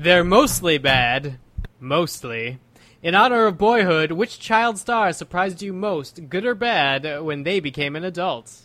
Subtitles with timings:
[0.00, 1.40] They're mostly bad.
[1.80, 2.60] Mostly.
[3.02, 7.58] In honor of boyhood, which child star surprised you most, good or bad, when they
[7.58, 8.60] became an adult?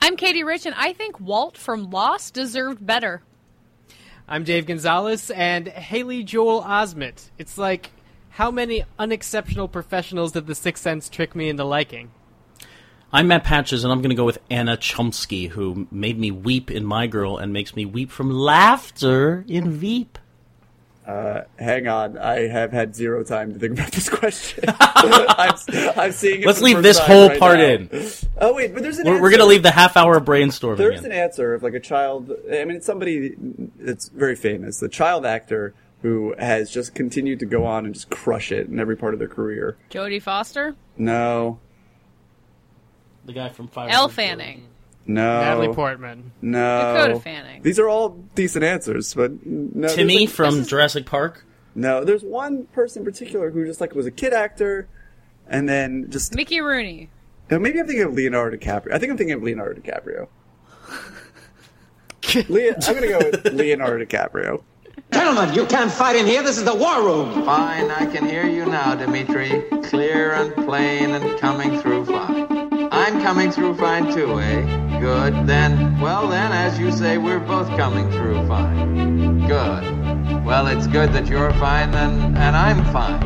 [0.00, 3.22] I'm Katey Rich, and I think Walt from Lost deserved better.
[4.28, 7.30] I'm Dave Gonzalez and Haley Joel Osment.
[7.38, 7.92] It's like,
[8.28, 12.10] how many unexceptional professionals did The Sixth Sense trick me into liking?
[13.10, 16.70] I'm Matt Patches, and I'm going to go with Anna Chlumsky, who made me weep
[16.70, 20.18] in My Girl and makes me weep from laughter in Veep.
[21.06, 24.64] Uh, hang on, I have had zero time to think about this question.
[24.80, 25.54] I'm,
[25.98, 27.64] I'm seeing it Let's for the leave first this whole right part now.
[27.64, 27.88] in.
[28.40, 29.22] Oh wait, but there's an We're, answer.
[29.22, 31.06] we're going to leave the half hour brainstorming There's in.
[31.06, 32.30] an answer of like a child.
[32.52, 33.34] I mean, it's somebody
[33.78, 38.08] that's very famous, the child actor who has just continued to go on and just
[38.10, 39.76] crush it in every part of their career.
[39.90, 41.58] Jodie Foster, No,
[43.24, 43.88] The guy from Fire.
[43.90, 44.66] Elle Fanning,
[45.06, 46.32] no, Natalie Portman.
[46.42, 46.94] no.
[46.94, 47.62] Dakota Fanning.
[47.62, 49.68] These are all decent answers, but no.
[49.82, 51.44] there's, Timmy like- from Jurassic Park.
[51.74, 54.88] No, there's one person in particular who just like was a kid actor,
[55.48, 57.08] and then just Mickey Rooney.
[57.50, 58.92] No, maybe I'm thinking of Leonardo DiCaprio.
[58.92, 60.28] I think I'm thinking of Leonardo DiCaprio.
[62.48, 64.62] Leo, I'm gonna go with Leonardo DiCaprio.
[65.12, 66.42] Gentlemen, you can't fight in here.
[66.42, 67.44] This is the war room.
[67.44, 69.62] Fine, I can hear you now, Dimitri.
[69.84, 72.46] Clear and plain and coming through fine.
[72.92, 74.89] I'm coming through fine too, eh?
[75.00, 75.46] Good.
[75.46, 79.40] Then, well then, as you say, we're both coming through fine.
[79.46, 80.44] Good.
[80.44, 83.22] Well, it's good that you're fine then, and I'm fine.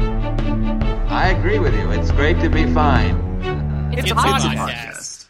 [1.08, 1.90] I agree with you.
[1.90, 3.16] It's great to be fine.
[3.92, 5.26] It's, a podcast.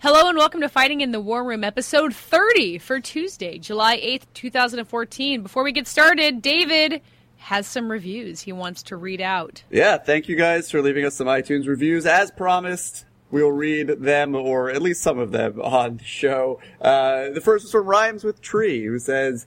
[0.00, 4.24] Hello and welcome to Fighting in the War Room, episode 30 for Tuesday, July 8th,
[4.34, 5.44] 2014.
[5.44, 7.02] Before we get started, David
[7.36, 9.62] has some reviews he wants to read out.
[9.70, 12.04] Yeah, thank you guys for leaving us some iTunes reviews.
[12.04, 16.60] As promised, we'll read them, or at least some of them, on the show.
[16.80, 19.46] Uh, the first is from Rhymes with Tree, who says,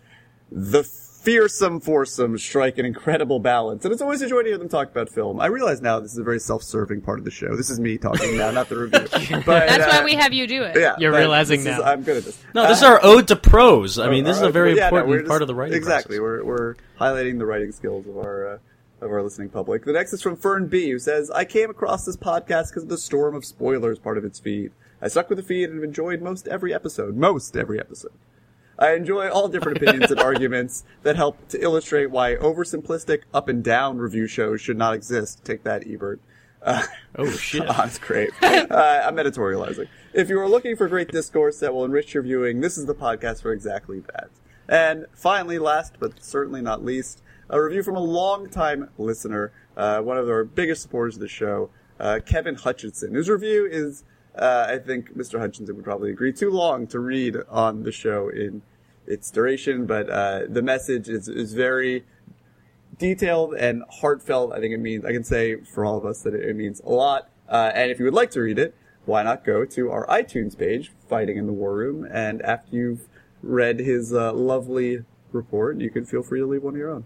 [0.52, 3.86] The fearsome foursome strike an incredible balance.
[3.86, 5.40] And it's always a joy to hear them talk about film.
[5.40, 7.56] I realize now this is a very self-serving part of the show.
[7.56, 9.00] This is me talking now, not the review.
[9.46, 10.76] But, That's uh, why we have you do it.
[10.80, 11.86] Yeah, You're but realizing this is- now.
[11.92, 12.44] I'm good at this.
[12.56, 14.00] No, this is Uh, our ode to prose.
[14.00, 16.18] I mean, this is a very yeah, important we're just- part of the writing Exactly,
[16.18, 16.44] process.
[16.44, 18.58] we're we're highlighting the writing skills of our uh,
[19.02, 19.84] of our listening public.
[19.86, 22.90] The next is from Fern B, who says, "I came across this podcast because of
[22.90, 24.72] the storm of spoilers part of its feed.
[25.02, 27.16] I stuck with the feed and have enjoyed most every episode.
[27.16, 28.12] Most every episode."
[28.80, 33.64] I enjoy all different opinions and arguments that help to illustrate why oversimplistic up and
[33.64, 35.44] down review shows should not exist.
[35.46, 36.20] Take that, Ebert.
[36.64, 36.84] Uh,
[37.16, 37.62] Oh, shit.
[37.64, 38.32] Oh, that's great.
[38.42, 39.88] uh, I'm editorializing.
[40.14, 42.96] If you are looking for great discourse that will enrich your viewing, this is the
[42.96, 44.30] podcast for exactly that.
[44.68, 50.18] And finally, last but certainly not least, a review from a longtime listener, uh, one
[50.18, 51.70] of our biggest supporters of the show,
[52.00, 53.14] uh, Kevin Hutchinson.
[53.14, 55.38] His review is, uh, I think Mr.
[55.38, 58.62] Hutchinson would probably agree, too long to read on the show in
[59.06, 62.06] its duration, but uh, the message is, is very
[62.98, 64.54] detailed and heartfelt.
[64.54, 66.80] I think it means I can say for all of us that it, it means
[66.86, 67.30] a lot.
[67.50, 68.74] Uh, and if you would like to read it,
[69.04, 73.10] why not go to our iTunes page, Fighting in the War Room, and after you've
[73.44, 77.06] read his uh, lovely report, you can feel free to leave one of your own.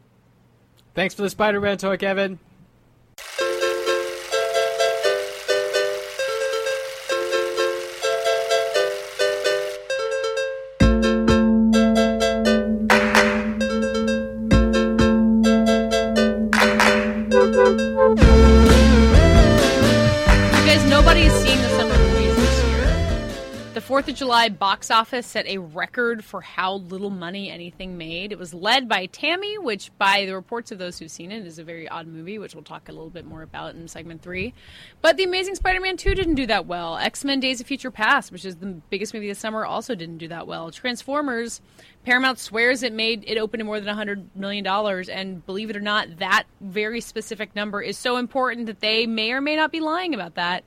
[0.96, 2.40] Thanks for the Spider-Man toy, Kevin.
[24.16, 28.32] July box office set a record for how little money anything made.
[28.32, 31.60] It was led by Tammy, which, by the reports of those who've seen it, is
[31.60, 34.54] a very odd movie, which we'll talk a little bit more about in segment three.
[35.02, 36.96] But The Amazing Spider Man 2 didn't do that well.
[36.96, 40.20] X Men Days of Future Past, which is the biggest movie this summer, also didn't
[40.20, 40.72] do that well.
[40.72, 41.60] Transformers,
[42.06, 44.66] Paramount swears it made it opened to more than $100 million.
[45.10, 49.34] And believe it or not, that very specific number is so important that they may
[49.34, 50.64] or may not be lying about that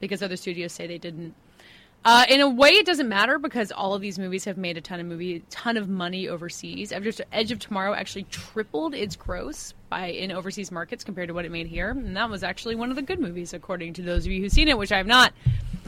[0.00, 1.34] because other studios say they didn't.
[2.02, 4.80] Uh, in a way, it doesn't matter because all of these movies have made a
[4.80, 6.92] ton of movie, ton of money overseas.
[6.92, 11.34] Edge of, Edge of Tomorrow actually tripled its gross by in overseas markets compared to
[11.34, 14.02] what it made here, and that was actually one of the good movies, according to
[14.02, 15.34] those of you who've seen it, which I have not.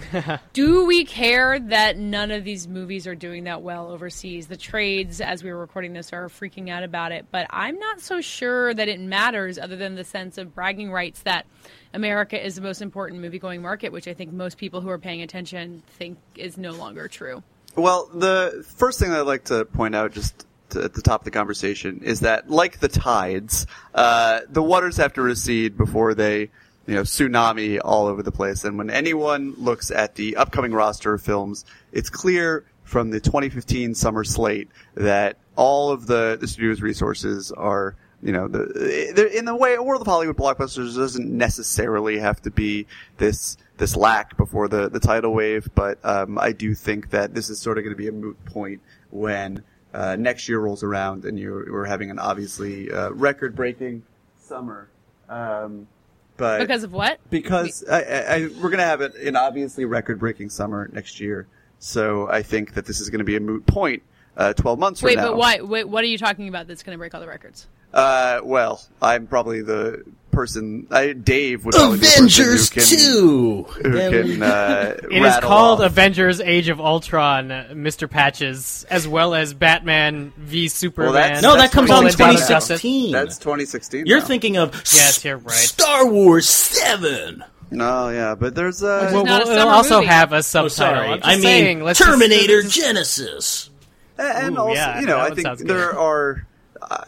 [0.52, 4.48] Do we care that none of these movies are doing that well overseas?
[4.48, 8.00] The trades, as we were recording this, are freaking out about it, but I'm not
[8.00, 11.46] so sure that it matters other than the sense of bragging rights that
[11.94, 14.98] America is the most important movie going market, which I think most people who are
[14.98, 17.42] paying attention think is no longer true.
[17.76, 21.24] Well, the first thing I'd like to point out, just to, at the top of
[21.24, 26.50] the conversation, is that like the tides, uh, the waters have to recede before they,
[26.86, 28.64] you know, tsunami all over the place.
[28.64, 33.94] And when anyone looks at the upcoming roster of films, it's clear from the 2015
[33.94, 39.54] summer slate that all of the, the studio's resources are, you know, they're- in the
[39.54, 42.86] way a world of Hollywood blockbusters doesn't necessarily have to be
[43.18, 47.50] this this lack before the the tidal wave, but um, I do think that this
[47.50, 48.80] is sort of going to be a moot point
[49.10, 54.02] when uh, next year rolls around and you're we're having an obviously uh, record breaking
[54.38, 54.88] summer.
[55.28, 55.88] Um,
[56.36, 57.18] but Because of what?
[57.30, 61.46] because I, I, I, we're going to have an obviously record-breaking summer next year.
[61.78, 64.02] So I think that this is going to be a moot point
[64.36, 65.28] uh, 12 months from Wait, now.
[65.28, 65.60] but why?
[65.60, 67.66] Wait, what are you talking about that's going to break all the records?
[67.92, 70.86] Uh, well, I'm probably the person.
[70.90, 73.62] I, Dave would probably be the person Avengers who can, two.
[73.64, 75.86] Who can uh, It is called off.
[75.86, 78.08] Avengers: Age of Ultron, uh, Mr.
[78.08, 81.12] Patches, as well as Batman v Superman.
[81.12, 83.12] that's- No, that comes out in 2016.
[83.12, 84.06] That's 2016.
[84.06, 84.24] You're now.
[84.24, 85.52] thinking of Yes, you're right.
[85.52, 87.44] Star Wars Seven.
[87.70, 90.06] No, yeah, but there's uh, Which Well, is not a we'll- it'll also movie.
[90.06, 90.70] have a Oh, subtitle.
[90.70, 91.08] sorry.
[91.08, 93.70] I'm just I mean saying, let's Terminator just- Genesis.
[94.18, 95.70] and Ooh, also, yeah, you know, I think sounds good.
[95.70, 96.46] there are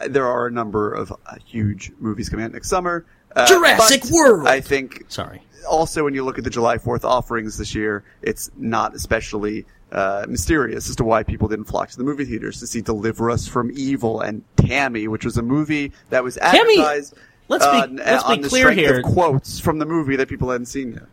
[0.01, 1.15] uh, there are a number of uh,
[1.45, 3.05] huge movies coming out next summer.
[3.35, 4.47] Uh, Jurassic World.
[4.47, 5.41] I think Sorry.
[5.69, 10.25] also when you look at the July 4th offerings this year, it's not especially uh,
[10.27, 13.47] mysterious as to why people didn't flock to the movie theaters to see Deliver Us
[13.47, 17.13] from Evil and Tammy, which was a movie that was Tammy- advertised
[17.47, 18.99] let's be- let's be on the clear here.
[18.99, 21.03] of quotes from the movie that people hadn't seen yet.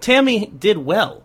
[0.00, 1.24] Tammy did well.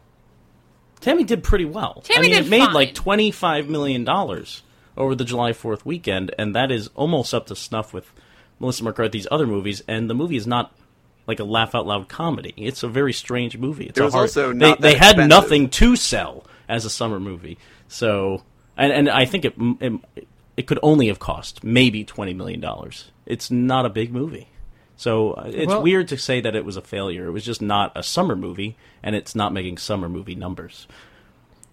[1.01, 2.01] Tammy did pretty well.
[2.03, 2.73] Tammy I mean, did it made fine.
[2.73, 4.63] like twenty-five million dollars
[4.99, 8.11] over the July Fourth weekend, and that is almost up to snuff with
[8.59, 9.81] Melissa McCarthy's other movies.
[9.87, 10.75] And the movie is not
[11.25, 12.53] like a laugh-out-loud comedy.
[12.57, 13.85] It's a very strange movie.
[13.85, 15.29] It's It was hard, also they, not they that had expensive.
[15.29, 17.57] nothing to sell as a summer movie,
[17.87, 18.43] so
[18.77, 19.93] and and I think it it,
[20.57, 23.11] it could only have cost maybe twenty million dollars.
[23.25, 24.49] It's not a big movie.
[24.97, 27.25] So uh, it's Well- weird to say that it was a failure.
[27.27, 30.87] It was just not a summer movie, and it's not making summer movie numbers.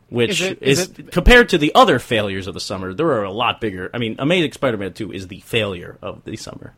[0.09, 3.09] Which Is it- is, is it- compared to the other failures of the summer, there
[3.09, 3.91] are a lot bigger.
[3.93, 6.75] I mean, Amazing Spider-Man Two is the failure of the summer.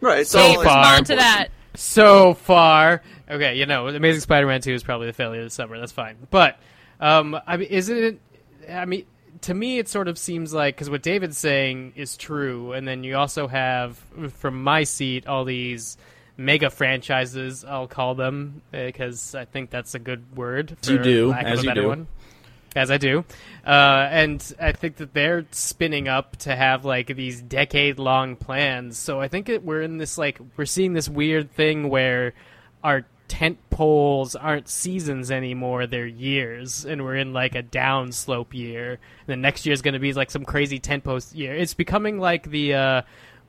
[0.00, 0.26] Right.
[0.26, 0.64] So Dave, far.
[0.82, 1.48] respond to that.
[1.74, 3.02] so far.
[3.30, 5.78] Okay, you know, Amazing Spider-Man Two is probably the failure of the summer.
[5.78, 6.58] That's fine, but
[7.00, 8.20] um, I mean, isn't it?
[8.70, 9.06] I mean,
[9.42, 13.02] to me, it sort of seems like because what David's saying is true, and then
[13.02, 13.96] you also have,
[14.34, 15.96] from my seat, all these
[16.36, 17.64] mega franchises.
[17.64, 20.76] I'll call them because I think that's a good word.
[20.82, 21.88] For You do, lack of as a you better do.
[21.88, 22.06] One.
[22.74, 23.24] As I do,
[23.66, 28.96] uh, and I think that they're spinning up to have like these decade-long plans.
[28.96, 32.32] So I think we're in this like we're seeing this weird thing where
[32.82, 38.92] our tent poles aren't seasons anymore; they're years, and we're in like a downslope year.
[38.92, 41.54] And the next year is going to be like some crazy tent post year.
[41.54, 43.02] It's becoming like the uh,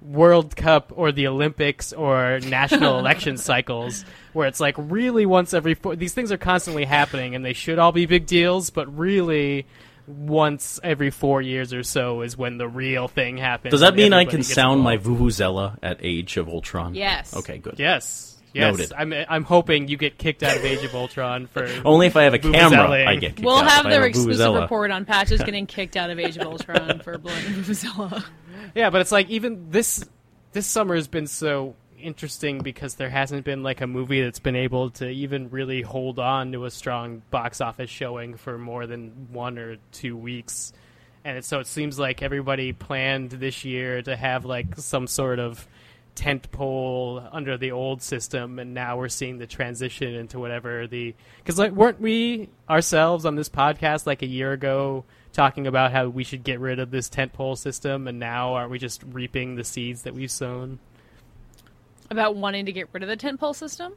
[0.04, 4.04] World Cup or the Olympics or national election cycles,
[4.34, 5.96] where it's like really once every four.
[5.96, 9.66] These things are constantly happening, and they should all be big deals, but really.
[10.06, 13.72] Once every four years or so is when the real thing happens.
[13.72, 15.22] Does that mean I can gets sound my involved.
[15.22, 16.94] vuvuzela at Age of Ultron?
[16.94, 17.34] Yes.
[17.34, 17.76] Okay, good.
[17.78, 18.38] Yes.
[18.54, 18.72] Yes.
[18.78, 18.92] Noted.
[18.98, 22.24] I'm I'm hoping you get kicked out of Age of Ultron for Only if I
[22.24, 23.70] have a camera, I get kicked We'll out.
[23.72, 24.62] have If their a exclusive vuvuzela.
[24.64, 28.26] report on Patches getting kicked out of Age of Ultron for blowing Vuvuzela.
[28.75, 30.04] Yeah, but it's like even this
[30.51, 34.56] this summer has been so interesting because there hasn't been like a movie that's been
[34.56, 39.30] able to even really hold on to a strong box office showing for more than
[39.31, 40.74] one or two weeks.
[41.25, 45.66] And so it seems like everybody planned this year to have like some sort of
[46.16, 51.16] tent pole under the old system and now we're seeing the transition into whatever the
[51.40, 56.07] because like weren't we ourselves on this podcast like a year ago talking about how
[56.07, 59.56] we should get rid of this tent pole system and now aren't we just reaping
[59.56, 60.80] the seeds that we've sown
[62.09, 63.94] About wanting to get rid of the tentpole system?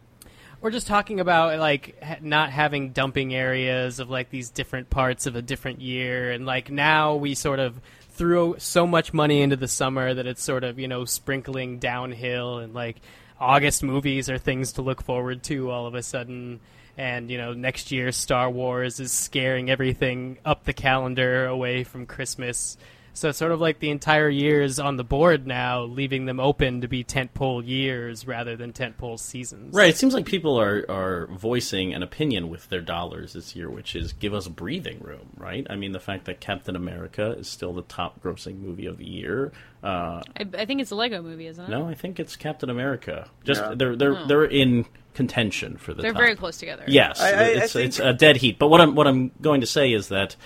[0.61, 5.27] we're just talking about like ha- not having dumping areas of like these different parts
[5.27, 7.79] of a different year and like now we sort of
[8.11, 12.59] threw so much money into the summer that it's sort of you know sprinkling downhill
[12.59, 12.97] and like
[13.39, 16.59] august movies are things to look forward to all of a sudden
[16.97, 22.07] and you know next year star wars is scaring everything up the calendar away from
[22.07, 22.77] christmas
[23.17, 26.39] so it's sort of like the entire year is on the board now leaving them
[26.39, 29.89] open to be tentpole years rather than tentpole seasons Right.
[29.91, 33.97] It seems like people are, are voicing an opinion with their dollars this year, which
[33.97, 35.67] is give us breathing room, right?
[35.69, 39.07] I mean, the fact that Captain America is still the top grossing movie of the
[39.09, 39.53] year.
[39.83, 41.69] Uh, I, I think it's a Lego movie, isn't it?
[41.71, 43.29] no, I think it's Captain America.
[43.45, 43.75] Just Yeah.
[43.77, 46.21] they're they're they're in contention for the They're top.
[46.21, 46.85] very close together.
[46.87, 48.59] Yes, I- I- I it's think- it's a dead heat.
[48.59, 50.37] But what I'm what I'm going to say is that,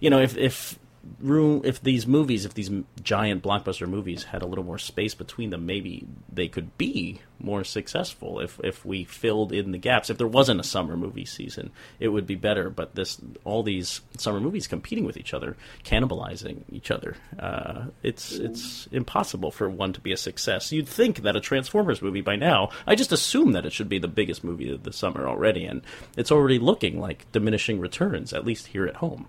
[0.00, 0.78] you know, if if
[1.20, 2.70] room if these movies if these
[3.02, 7.64] giant blockbuster movies had a little more space between them maybe they could be more
[7.64, 8.40] successful.
[8.40, 12.08] If if we filled in the gaps if there wasn't a summer movie season it
[12.08, 12.70] would be better.
[12.70, 18.32] But this all these summer movies competing with each other cannibalizing each other uh, it's
[18.32, 20.72] it's impossible for one to be a success.
[20.72, 23.98] You'd think that a transformers movie by now i just assume that it should be
[23.98, 25.82] the biggest movie of the summer already and
[26.16, 29.28] it's already looking like diminishing returns at least here at home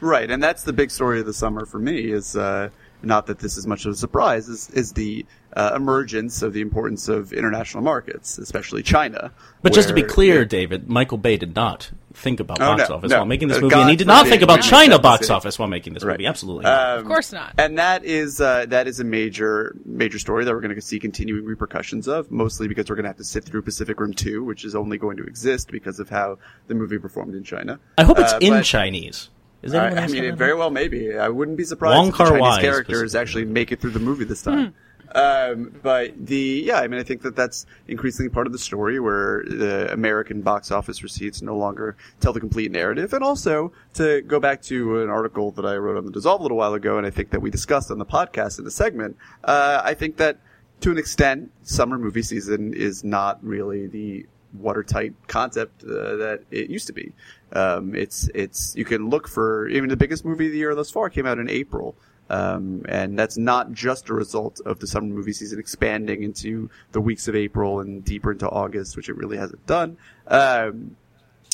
[0.00, 2.10] Right, and that's the big story of the summer for me.
[2.12, 2.70] Is uh,
[3.02, 4.48] not that this is much of a surprise.
[4.48, 5.24] Is is the
[5.54, 9.30] uh, emergence of the importance of international markets, especially China.
[9.62, 12.88] But just to be where- clear, David, Michael Bay did not think about Oh, box
[12.88, 13.16] no, office no.
[13.18, 15.36] while making this Uh, movie, and he did not think about China box mistake.
[15.36, 16.14] office while making this Right.
[16.18, 16.26] movie.
[16.26, 16.64] Absolutely.
[16.64, 16.98] not.
[16.98, 17.54] Of course not.
[17.58, 20.98] and that is uh, that is a major major story that we're going to see
[20.98, 22.30] continuing repercussions of.
[22.32, 24.98] Mostly because we're going to have to sit through Pacific Rim Two, which is only
[24.98, 27.78] going to exist because of how the movie performed in China.
[27.96, 29.28] I hope it's Uh, in but- Chinese.
[29.64, 31.16] Is I, anyone I else mean, it very well maybe.
[31.16, 33.98] I wouldn't be surprised Wong if the Chinese Kar-wai characters actually make it through the
[33.98, 34.74] movie this time.
[35.14, 38.98] Um, but the yeah, I mean, I think that that's increasingly part of the story
[39.00, 44.22] where the American box office receipts no longer tell the complete narrative, and also to
[44.22, 46.98] go back to an article that I wrote on the Dissolve a little while ago,
[46.98, 49.16] and I think that we discussed on the podcast in the segment.
[49.44, 50.38] Uh, I think that
[50.80, 56.70] to an extent, summer movie season is not really the watertight concept uh, that it
[56.70, 57.12] used to be.
[57.52, 60.90] Um, it's it's you can look for even the biggest movie of the year thus
[60.90, 61.96] far came out in April.
[62.30, 67.00] Um, and that's not just a result of the summer movie season expanding into the
[67.00, 69.98] weeks of April and deeper into August, which it really hasn't done.
[70.26, 70.96] Um,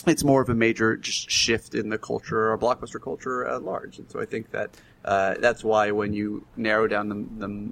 [0.07, 3.99] it's more of a major just shift in the culture or blockbuster culture at large.
[3.99, 4.71] And so I think that
[5.04, 7.69] uh, that's why when you narrow down the, the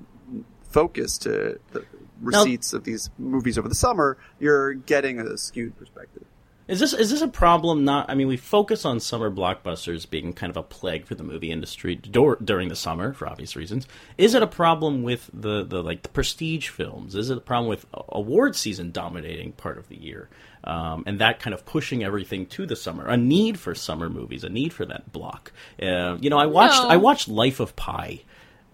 [0.69, 1.85] focus to the
[2.21, 6.25] receipts of these movies over the summer, you're getting a skewed perspective.
[6.69, 7.87] Is this is this a problem?
[7.87, 8.11] Not.
[8.11, 11.51] I mean, we focus on summer blockbusters being kind of a plague for the movie
[11.51, 13.89] industry dur- during the summer for obvious reasons.
[14.19, 17.15] Is it a problem with the, the like the prestige films?
[17.15, 20.29] Is it a problem with award season dominating part of the year,
[20.63, 23.07] um, and that kind of pushing everything to the summer?
[23.07, 25.53] A need for summer movies, a need for that block.
[25.81, 26.91] Uh, you know, I watched No.
[26.91, 28.21] I watched Life of Pi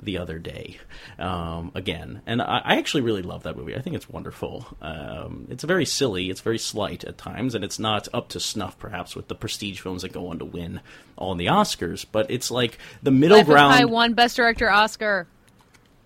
[0.01, 0.79] the other day
[1.19, 3.75] um, again, and I, I actually really love that movie.
[3.75, 4.67] I think it's wonderful.
[4.83, 8.79] Um, it's very silly, it's very slight at times, and it's not up to snuff
[8.79, 10.81] perhaps with the prestige films that go on to win
[11.17, 12.05] all in the Oscars.
[12.11, 13.75] But it's like the middle Life ground.
[13.75, 15.27] I won Best Director Oscar.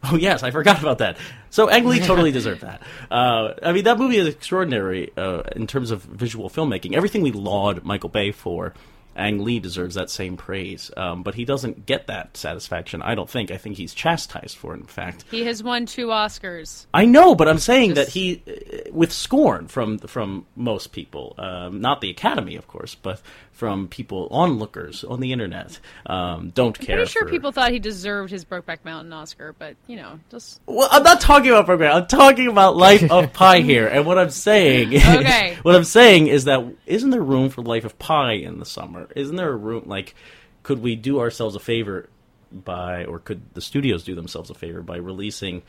[0.04, 1.16] Oh yes, I forgot about that.
[1.50, 2.82] So Ang Lee totally deserved that.
[3.10, 6.94] Uh, I mean, that movie is extraordinary uh, in terms of visual filmmaking.
[6.94, 8.74] Everything we laud Michael Bay for,
[9.18, 10.90] Ang Lee deserves that same praise.
[10.96, 13.02] Um, but he doesn't get that satisfaction.
[13.02, 13.50] I don't think.
[13.50, 14.78] I think he's chastised for it.
[14.80, 16.86] In fact, He has won two Oscars.
[16.94, 21.34] I know, but I'm saying Just- that he, uh, with scorn from from most people,
[21.38, 23.20] um, not the Academy, of course, but
[23.58, 26.96] from people onlookers on the internet, um, don't care.
[26.98, 30.60] Pretty sure for- people thought he deserved his Brokeback Mountain Oscar, but you know, just
[30.64, 31.96] Well, I'm not talking about program.
[31.96, 35.58] I'm talking about Life of Pi here, and what I'm saying, Okay.
[35.62, 39.08] what I'm saying is that isn't there room for Life of Pi in the summer?
[39.16, 40.14] Isn't there a room like,
[40.62, 42.08] could we do ourselves a favor
[42.52, 45.62] by, or could the studios do themselves a favor by releasing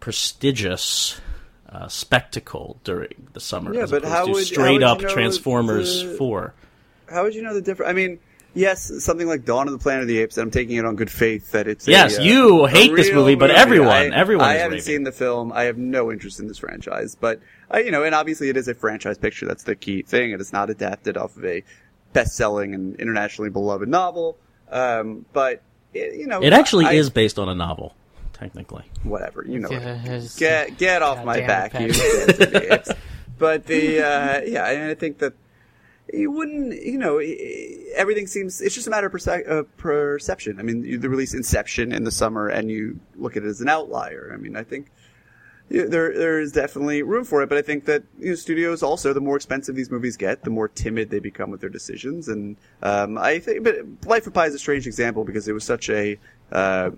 [0.00, 1.20] prestigious
[1.68, 4.80] uh, spectacle during the summer, Yeah, as but opposed how to would- how straight would
[4.80, 6.54] you up know Transformers the- Four?
[7.10, 7.90] How would you know the difference?
[7.90, 8.18] I mean,
[8.54, 10.36] yes, something like Dawn of the Planet of the Apes.
[10.38, 11.86] I'm taking it on good faith that it's.
[11.88, 14.60] Yes, a, uh, you a hate this real movie, but everyone- I, everyone I is
[14.60, 14.84] haven't raving.
[14.86, 15.52] seen the film.
[15.52, 17.40] I have no interest in this franchise, but
[17.70, 19.46] I, you know, and obviously it is a franchise picture.
[19.46, 20.30] That's the key thing.
[20.32, 21.62] It is not adapted off of a
[22.12, 24.36] best-selling and internationally beloved novel.
[24.70, 25.62] Um, but
[25.94, 27.94] it, you know, It actually I- is based on a novel,
[28.32, 28.84] technically.
[29.02, 29.44] whatever.
[29.46, 30.02] You know, what I mean.
[30.06, 30.38] Yes.
[30.38, 31.88] get get off God my back, you.
[33.38, 35.32] But the uh, yeah, and I think that
[36.12, 37.18] you wouldn't, you know,
[37.94, 38.60] everything seems.
[38.60, 40.58] It's just a matter of perce- uh, perception.
[40.58, 43.60] I mean, you, the release Inception in the summer, and you look at it as
[43.60, 44.30] an outlier.
[44.32, 44.90] I mean, I think.
[45.68, 49.14] There, there is definitely room for it, but I think that you know, studios also,
[49.14, 52.28] the more expensive these movies get, the more timid they become with their decisions.
[52.28, 55.64] And um, I think, but Life of Pi is a strange example because it was
[55.64, 56.18] such a
[56.50, 56.90] uh,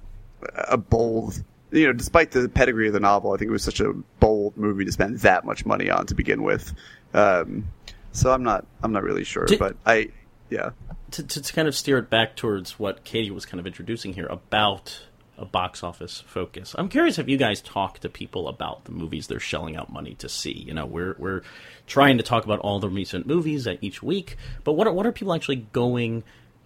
[0.68, 3.80] a bold, you know, despite the pedigree of the novel, I think it was such
[3.80, 6.73] a bold movie to spend that much money on to begin with.
[7.12, 7.68] Um,
[8.14, 10.09] so I'm not, I'm not really sure, Did- but I,
[10.49, 10.71] yeah.
[11.11, 14.14] to, to, to kind of steer it back towards what Katey was kind of introducing
[14.14, 15.02] here about
[15.37, 16.75] a box office focus.
[16.78, 20.14] I'm curious if you guys talk to people about the movies they're shelling out money
[20.21, 20.52] to see.
[20.52, 21.42] You know, we're we're
[21.88, 25.06] trying to talk about all the recent movies at each week, but what are, what
[25.06, 26.23] are people actually going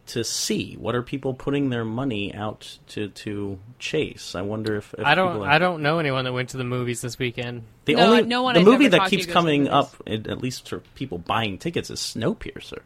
[0.08, 0.74] to see?
[0.74, 4.34] What are people putting their money out to to chase?
[4.34, 5.28] I wonder if, if I don't.
[5.32, 7.62] people are- I don't know anyone that went to the movies this weekend.
[7.84, 9.94] The No, only no one the I've movie that keeps goes to the coming up,
[10.06, 12.80] at at least for people buying tickets, is Snowpiercer.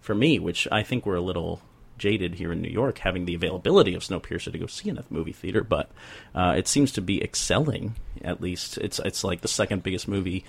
[0.00, 1.62] For me, which I think we're a little
[1.96, 5.04] jaded here in New York, having the availability of Snowpiercer to go see in a
[5.10, 5.62] movie theater.
[5.64, 5.90] But
[6.34, 7.94] uh, it seems to be excelling.
[8.22, 10.44] At least it's it's like the second biggest movie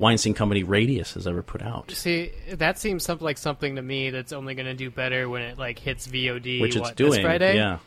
[0.00, 1.90] Weinstein Company Radius has ever put out.
[1.90, 5.42] See, that seems something like something to me that's only going to do better when
[5.42, 6.62] it like hits VOD.
[6.62, 7.56] Which it's what, this doing, Friday.
[7.56, 7.78] yeah.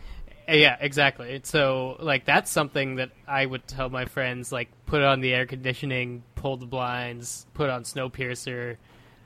[0.47, 1.41] Uh, Yeah, exactly.
[1.43, 5.47] So, like, that's something that I would tell my friends, like, put on the air
[5.47, 8.77] conditioning, pull the blinds, put on Snowpiercer.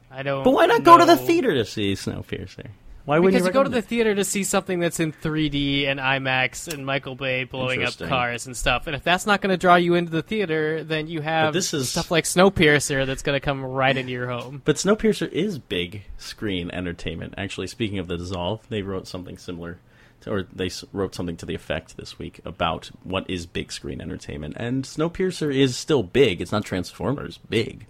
[0.09, 0.45] I don't.
[0.45, 2.67] But why not go to the theater to see Snowpiercer?
[3.07, 5.97] Why wouldn't Because you go to the theater to see something that's in 3D and
[5.97, 8.85] IMAX and Michael Bay blowing up cars and stuff.
[8.85, 11.73] And if that's not going to draw you into the theater, then you have this
[11.73, 14.61] is- stuff like Snowpiercer that's going to come right into your home.
[14.65, 17.35] But Snowpiercer is big screen entertainment.
[17.37, 19.79] Actually, speaking of the Dissolve, they wrote something similar,
[20.21, 24.01] to, or they wrote something to the effect this week about what is big screen
[24.01, 24.55] entertainment.
[24.57, 26.41] And Snowpiercer is still big.
[26.41, 27.87] It's not Transformers big,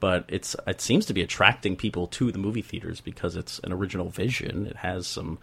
[0.00, 3.72] but it's it seems to be attracting people to the movie theaters because it's an
[3.72, 4.66] original vision.
[4.66, 5.38] It has some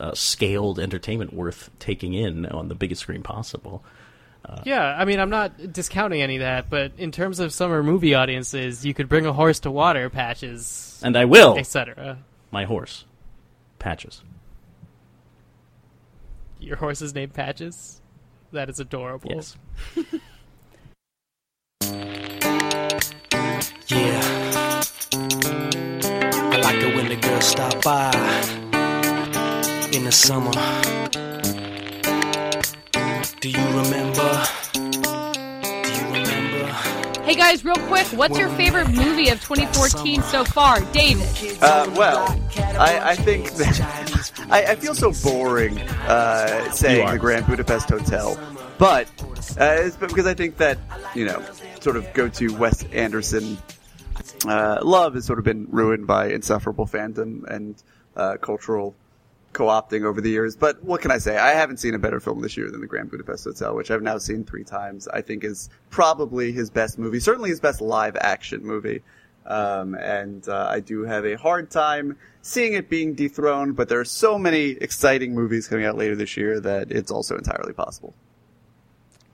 [0.00, 3.84] uh, scaled entertainment worth taking in on the biggest screen possible.
[4.64, 8.14] Yeah, I mean, I'm not discounting any of that, but in terms of summer movie
[8.14, 12.18] audiences, you could bring a horse to water, patches, And I will etc.
[12.50, 13.04] my horse,
[13.78, 14.22] Patches.
[16.60, 18.00] Your horse is named Patches.
[18.52, 19.30] That is adorable.
[19.34, 19.56] Yes.
[23.90, 24.20] Yeah.
[25.12, 28.10] I like it when the girls stop by
[29.96, 30.52] in the summer.
[33.40, 34.44] Do you remember?
[34.74, 36.66] Do you remember?
[37.22, 40.80] Hey guys, real quick, what's your favorite movie of 2014 so far?
[40.92, 41.26] David.
[41.62, 42.38] Uh, well,
[42.78, 43.80] I, I think that
[44.50, 48.38] I, I feel so boring uh, saying the Grand Budapest Hotel,
[48.76, 49.06] but
[49.58, 50.76] uh, it's because I think that
[51.14, 51.42] you know,
[51.80, 53.56] sort of go to Wes Anderson
[54.46, 57.82] uh, love has sort of been ruined by insufferable fandom and
[58.16, 58.94] uh, cultural
[59.52, 60.56] co-opting over the years.
[60.56, 61.36] But what can I say?
[61.36, 64.02] I haven't seen a better film this year than The Grand Budapest Hotel, which I've
[64.02, 65.08] now seen three times.
[65.08, 69.02] I think is probably his best movie, certainly his best live action movie.
[69.46, 73.98] Um, and uh, I do have a hard time seeing it being dethroned, but there
[73.98, 78.14] are so many exciting movies coming out later this year that it's also entirely possible.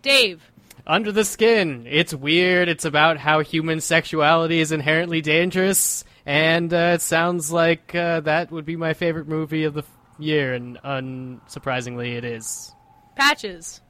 [0.02, 0.40] Dave.
[0.86, 1.86] Under the Skin.
[1.88, 2.68] It's weird.
[2.68, 8.50] It's about how human sexuality is inherently dangerous, and uh, it sounds like uh, that
[8.50, 12.72] would be my favorite movie of the f- year, and unsurprisingly, it is.
[13.16, 13.80] Patches.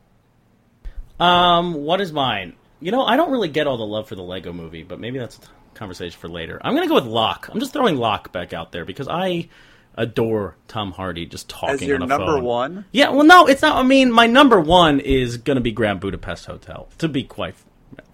[1.18, 2.54] Um, what is mine?
[2.80, 5.18] You know, I don't really get all the love for the Lego movie, but maybe
[5.18, 6.60] that's a t- conversation for later.
[6.62, 7.48] I'm gonna go with Locke.
[7.50, 9.48] I'm just throwing Locke back out there because I
[9.96, 12.44] adore Tom Hardy just talking As your on number phone.
[12.44, 13.76] one, Yeah, well, no, it's not.
[13.76, 16.88] I mean, my number one is gonna be Grand Budapest Hotel.
[16.98, 17.54] To be quite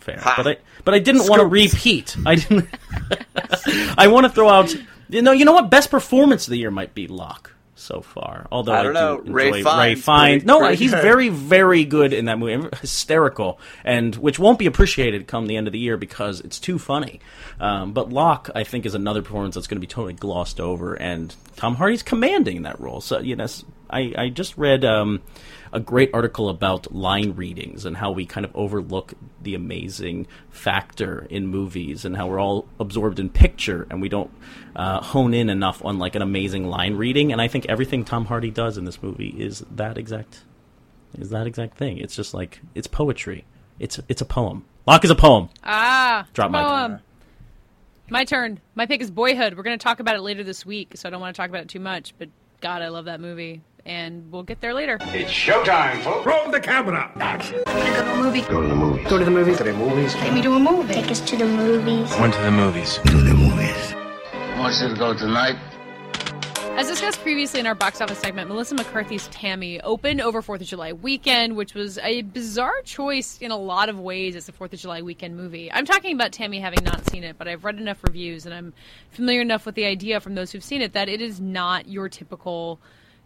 [0.00, 0.34] fair, Ha.
[0.36, 2.16] but I but I didn't want to repeat.
[2.26, 2.68] I didn't.
[3.98, 4.74] I want to throw out.
[5.08, 5.70] You know, you know what?
[5.70, 8.46] Best performance of the year might be Locke so far.
[8.50, 9.32] Although I I, don't do know.
[9.32, 10.44] Ray Ray Fiennes Fiennes.
[10.44, 11.02] No, pretty he's good.
[11.02, 12.68] very, very good in that movie.
[12.80, 16.78] Hysterical, and which won't be appreciated come the end of the year because it's too
[16.78, 17.20] funny.
[17.58, 20.94] Um, but Locke, I think, is another performance that's going to be totally glossed over,
[20.94, 23.00] and Tom Hardy's commanding that role.
[23.00, 23.46] So you know,
[23.88, 25.22] I I just read um,
[25.72, 31.26] a great article about line readings and how we kind of overlook the amazing factor
[31.30, 34.30] in movies and how we're all absorbed in picture and we don't
[34.74, 37.32] uh, hone in enough on like an amazing line reading.
[37.32, 40.42] And I think everything Tom Hardy does in this movie is that exact
[41.18, 41.98] is that exact thing.
[41.98, 43.44] It's just like it's poetry.
[43.78, 44.64] It's it's a poem.
[44.86, 45.48] Locke is a poem.
[45.62, 46.26] Ah.
[46.32, 46.62] Drop mic.
[46.62, 47.00] poem.
[48.08, 48.60] My turn.
[48.74, 49.56] My pick is Boyhood.
[49.56, 51.48] We're going to talk about it later this week, so I don't want to talk
[51.48, 52.28] about it too much, but
[52.60, 53.62] God, I love that movie.
[53.86, 54.98] And we'll get there later.
[55.00, 56.26] It's showtime, folks.
[56.26, 57.10] Roll the camera.
[57.16, 57.62] Action.
[57.66, 58.40] Go to the movie.
[58.42, 59.08] Go to the movies.
[59.08, 59.58] Go to the movies.
[59.58, 60.14] To the movies.
[60.14, 60.94] Take me to a movie.
[60.94, 62.10] Take us to the movies.
[62.18, 62.98] Went to the movies.
[63.04, 63.94] To the movies.
[64.58, 65.56] Want you to go tonight?
[66.80, 70.66] As discussed previously in our box office segment, Melissa McCarthy's Tammy opened over 4th of
[70.66, 74.72] July weekend, which was a bizarre choice in a lot of ways as a 4th
[74.72, 75.70] of July weekend movie.
[75.70, 78.72] I'm talking about Tammy having not seen it, but I've read enough reviews and I'm
[79.10, 82.08] familiar enough with the idea from those who've seen it that it is not your
[82.08, 82.80] typical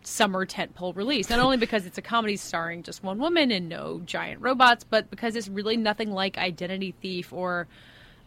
[0.07, 1.31] summer tentpole release.
[1.31, 5.11] Not only because it's a comedy starring just one woman and no giant robots, but
[5.11, 7.67] because it's really nothing like Identity Thief or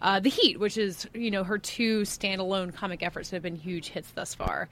[0.01, 3.55] uh, The Heat, which is you know her two standalone comic efforts that have been
[3.55, 4.69] huge hits thus far.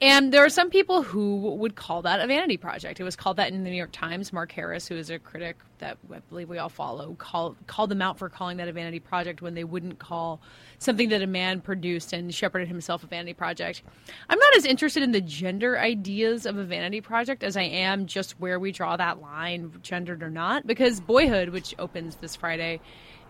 [0.00, 3.00] And there are some people who would call that a vanity project.
[3.00, 4.32] It was called that in the New York Times.
[4.32, 8.00] Mark Harris, who is a critic that I believe we all follow, call, called them
[8.00, 10.40] out for calling that a vanity project when they wouldn't call
[10.78, 13.82] something that a man produced and shepherded himself a vanity project.
[14.30, 18.06] I'm not as interested in the gender ideas of a vanity project as I am
[18.06, 22.80] just where we draw that line, gendered or not, because Boyhood, which opens this Friday,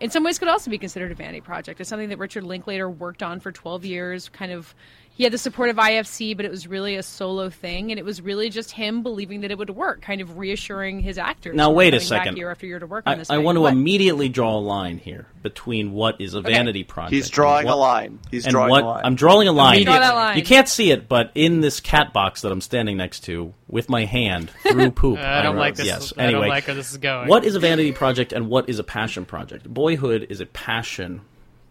[0.00, 1.80] in some ways could also be considered a vanity project.
[1.80, 4.74] It's something that Richard Linklater worked on for 12 years, kind of
[5.18, 8.04] he had the support of IFC, but it was really a solo thing, and it
[8.04, 11.56] was really just him believing that it would work, kind of reassuring his actors.
[11.56, 12.36] Now wait a second.
[12.36, 13.28] year after year to work on I, this.
[13.28, 13.44] I thing.
[13.44, 13.72] want to What?
[13.72, 17.14] immediately draw a line here between what is a vanity project.
[17.14, 18.20] He's drawing and a line.
[18.30, 19.02] He's and drawing what a line.
[19.04, 19.84] I'm drawing a line.
[19.84, 20.36] Draw that line.
[20.38, 23.88] You can't see it, but in this cat box that I'm standing next to with
[23.88, 25.18] my hand through poop.
[25.18, 25.86] I don't wrote- like this.
[25.86, 26.12] Yes.
[26.16, 27.26] I anyway, don't like where this is going.
[27.26, 29.66] what is a vanity project and what is a passion project?
[29.68, 31.22] Boyhood is a passion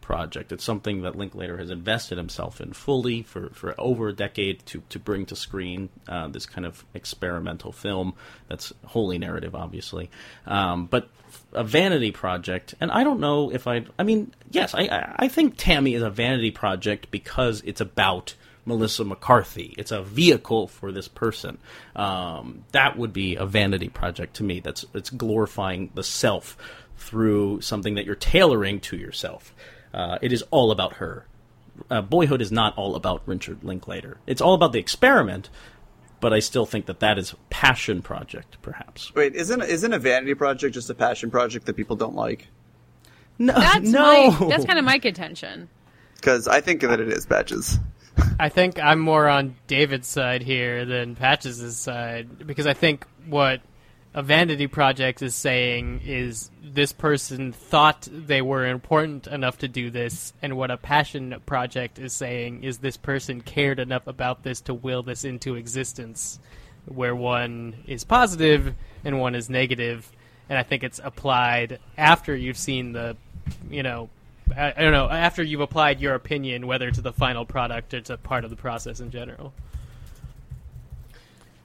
[0.08, 0.54] project.
[0.54, 4.82] It's something that Linklater has invested himself in fully for, for over a decade to,
[4.88, 8.14] to bring to screen uh, this kind of experimental film
[8.48, 10.10] that's wholly narrative, obviously.
[10.46, 11.10] Um, but
[11.52, 13.86] a vanity project, and I don't know if I.
[14.00, 19.04] I mean, yes, I, I, think Tammy is a vanity project because it's about Melissa
[19.04, 19.76] McCarthy.
[19.78, 21.58] It's a vehicle for this person.
[21.98, 24.62] Um, that would be a vanity project to me.
[24.62, 26.58] That's it's glorifying the self
[26.98, 29.54] through something that you're tailoring to yourself.
[29.94, 31.26] Uh, it is all about her.
[31.90, 34.18] Uh, Boyhood is not all about Richard Linklater.
[34.26, 35.50] It's all about the experiment,
[36.20, 39.14] but I still think that that is a passion project, perhaps.
[39.14, 42.48] Wait, isn't isn't a vanity project just a passion project that people don't like?
[43.38, 44.32] No, That's no.
[44.32, 45.70] my, that's kind of my contention.
[46.16, 47.80] Because I think that it is patches.
[48.40, 53.62] I think I'm more on David's side here than Patches' side because I think what
[54.18, 59.92] a vanity project is saying is this person thought they were important enough to do
[59.92, 64.60] this, and what a passion project is saying is this person cared enough about this
[64.60, 66.40] to will this into existence,
[66.86, 68.74] where one is positive
[69.06, 70.12] and one is negative,
[70.50, 73.16] and I think it's applied after you've seen the,
[73.70, 74.10] you know,
[74.56, 78.02] I, I don't know, after you've applied your opinion, whether to the final product or
[78.02, 79.54] to part of the process in general.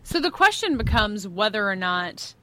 [0.05, 2.35] So the question becomes whether or not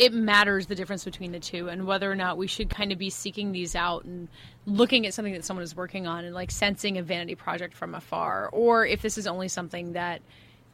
[0.00, 2.96] it matters the difference between the two and whether or not we should kind of
[2.96, 4.28] be seeking these out and
[4.64, 7.94] looking at something that someone is working on and like sensing a vanity project from
[7.94, 10.22] afar or if this is only something that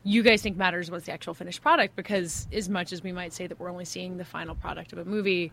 [0.04, 3.32] you guys think matters what's the actual finished product because as much as we might
[3.32, 5.50] say that we're only seeing the final product of a movie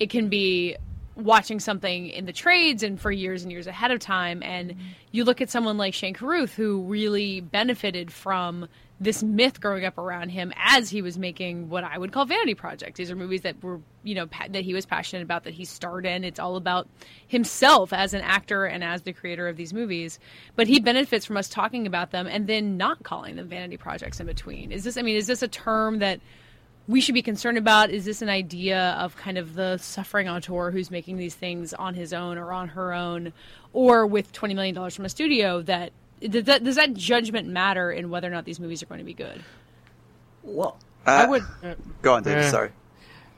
[0.00, 0.74] it can be
[1.14, 4.80] watching something in the trades and for years and years ahead of time and mm-hmm.
[5.10, 8.68] you look at someone like Shane Carruth who really benefited from
[9.02, 12.54] this myth growing up around him as he was making what I would call vanity
[12.54, 12.98] projects.
[12.98, 15.64] These are movies that were, you know, pa- that he was passionate about, that he
[15.64, 16.22] starred in.
[16.22, 16.88] It's all about
[17.26, 20.20] himself as an actor and as the creator of these movies.
[20.54, 24.20] But he benefits from us talking about them and then not calling them vanity projects
[24.20, 24.70] in between.
[24.70, 26.20] Is this, I mean, is this a term that
[26.88, 27.90] we should be concerned about?
[27.90, 31.94] Is this an idea of kind of the suffering auteur who's making these things on
[31.94, 33.32] his own or on her own,
[33.72, 38.08] or with $20 million from a studio that does that, does that judgment matter in
[38.10, 39.42] whether or not these movies are going to be good?
[40.44, 41.42] well, I Uh, would.
[41.62, 42.44] Uh, Go on, David.
[42.44, 42.50] Eh.
[42.50, 42.70] Sorry.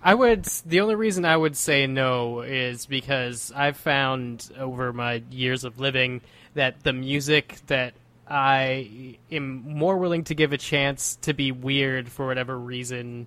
[0.02, 0.44] I would.
[0.66, 5.80] The only reason I would say no is because I've found over my years of
[5.80, 6.20] living
[6.54, 7.94] that the music that
[8.28, 13.26] I am more willing to give a chance to be weird for whatever reason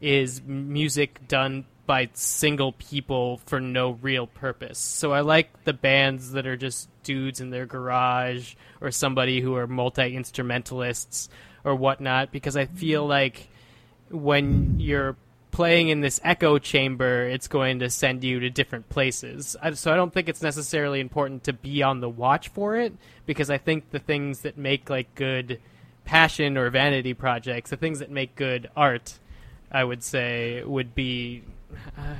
[0.00, 4.78] is music done by single people for no real purpose.
[4.78, 9.56] So I like the bands that are just dudes in their garage or somebody who
[9.56, 11.28] are multi instrumentalists
[11.64, 13.48] or whatnot because I feel like
[14.10, 15.16] when you're
[15.50, 19.56] playing in this echo chamber, it's going to send you to different places.
[19.74, 22.92] So I don't think it's necessarily important to be on the watch for it
[23.26, 25.60] because I think the things that make like good
[26.04, 29.18] passion or vanity projects, the things that make good art,
[29.70, 31.42] I would say would be
[31.96, 32.14] uh,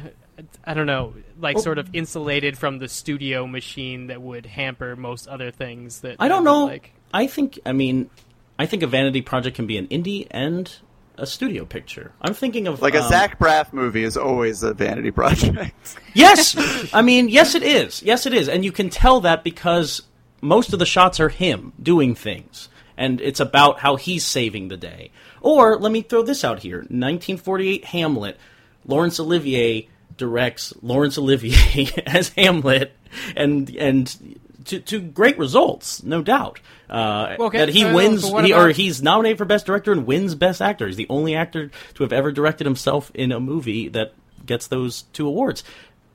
[0.65, 5.27] I don't know, like sort of insulated from the studio machine that would hamper most
[5.27, 6.67] other things that I don't know.
[6.67, 6.93] Like.
[7.13, 7.59] I think.
[7.67, 8.11] I mean,
[8.59, 10.73] I think a vanity project can be an indie and
[11.19, 12.13] a studio picture.
[12.23, 15.75] I'm thinking of Like a um, Zach Braff movie is always a vanity project.
[16.15, 16.57] Yes,
[16.93, 18.03] I mean, yes, it is.
[18.03, 20.03] Yes, it is, and you can tell that because
[20.41, 24.77] most of the shots are him doing things, and it's about how he's saving the
[24.77, 25.13] day.
[25.41, 28.37] Or let me throw this out here: 1948 Hamlet.
[28.85, 32.97] Laurence Olivier directs Laurence Olivier as Hamlet,
[33.37, 36.61] and and to, to great results, no doubt.
[36.89, 40.63] Uh, Okay, that he wins, he, or he's nominated for best director and wins best
[40.63, 40.87] actor.
[40.87, 44.15] He's the only actor to have ever directed himself in a movie that
[44.47, 45.65] gets those two awards.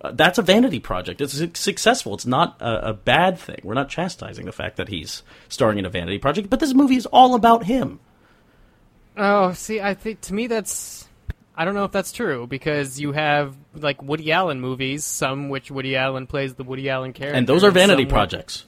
[0.01, 1.21] Uh, that's a vanity project.
[1.21, 2.13] It's successful.
[2.13, 3.61] It's not a, a bad thing.
[3.63, 6.95] We're not chastising the fact that he's starring in a vanity project, but this movie
[6.95, 7.99] is all about him.
[9.15, 11.07] Oh, see, I think to me that's
[11.55, 15.69] I don't know if that's true because you have like Woody Allen movies, some which
[15.69, 18.65] Woody Allen plays the Woody Allen character, And those are vanity projects.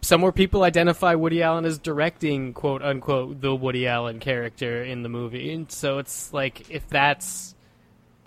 [0.00, 5.02] Some where people identify Woody Allen as directing quote unquote the Woody Allen character in
[5.02, 7.56] the movie, and so it's like if that's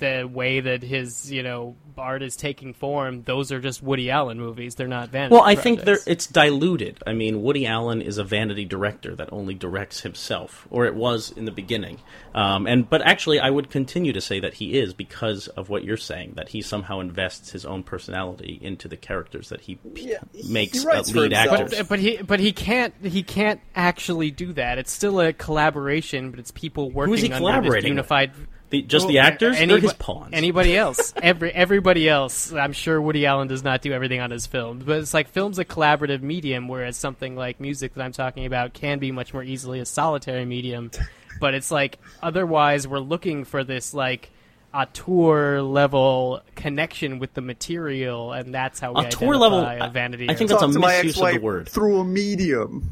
[0.01, 4.39] the way that his you know art is taking form, those are just Woody Allen
[4.39, 4.75] movies.
[4.75, 5.33] They're not vanity.
[5.33, 6.07] Well, I think there, projects.
[6.07, 6.97] it's diluted.
[7.05, 11.31] I mean, Woody Allen is a vanity director that only directs himself, or it was
[11.31, 11.99] in the beginning.
[12.33, 15.83] Um, and but actually, I would continue to say that he is because of what
[15.83, 16.33] you're saying.
[16.35, 20.51] That he somehow invests his own personality into the characters that he p- Yeah, he
[20.51, 21.77] makes uh, lead actors.
[21.77, 24.79] But, but he but he can't he can't actually do that.
[24.79, 28.47] It's still a collaboration, but it's people working he under collaborating this with?
[28.71, 28.87] Unified.
[28.87, 29.57] The- just the actors?
[29.57, 30.29] They're his pawns.
[30.33, 31.13] Anybody else?
[31.21, 32.51] Every everybody else.
[32.53, 35.59] I'm sure Woody Allen does not do everything on his films, but it's like film's
[35.59, 39.43] a collaborative medium, whereas something like music that I'm talking about can be much more
[39.43, 40.91] easily a solitary medium.
[41.39, 44.29] But it's like otherwise we're looking for this like
[44.75, 49.91] auteur level connection with the material, and that's how we Auteur level, identify I- a
[49.91, 50.29] vanity.
[50.29, 51.67] I think that's a Talk to misuse of the word.
[51.67, 52.91] through a medium.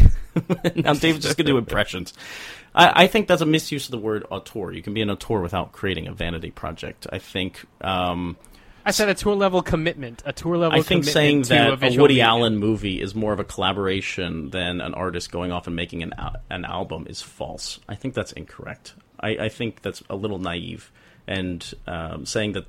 [0.74, 2.14] now Dave's just going to do impressions.
[2.74, 4.72] I, I think that's a misuse of the word auteur.
[4.72, 7.06] You can be an auteur without creating a vanity project.
[7.12, 7.64] I think.
[7.80, 8.36] Um,
[8.86, 10.22] I said a tour level commitment.
[10.26, 10.78] A tour level.
[10.78, 12.26] I think saying that a, a, Woody medium.
[12.26, 16.12] Allen movie is more of a collaboration than an artist going off and making an
[16.50, 17.80] an album is false.
[17.88, 18.94] I think that's incorrect.
[19.20, 20.92] I, I think that's a little naive,
[21.26, 22.66] and um, saying that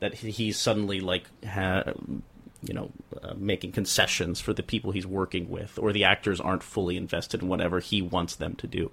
[0.00, 1.92] that he's suddenly like ha-
[2.62, 2.90] you know
[3.22, 7.42] uh, making concessions for the people he's working with, or the actors aren't fully invested
[7.42, 8.90] in whatever he wants them to do.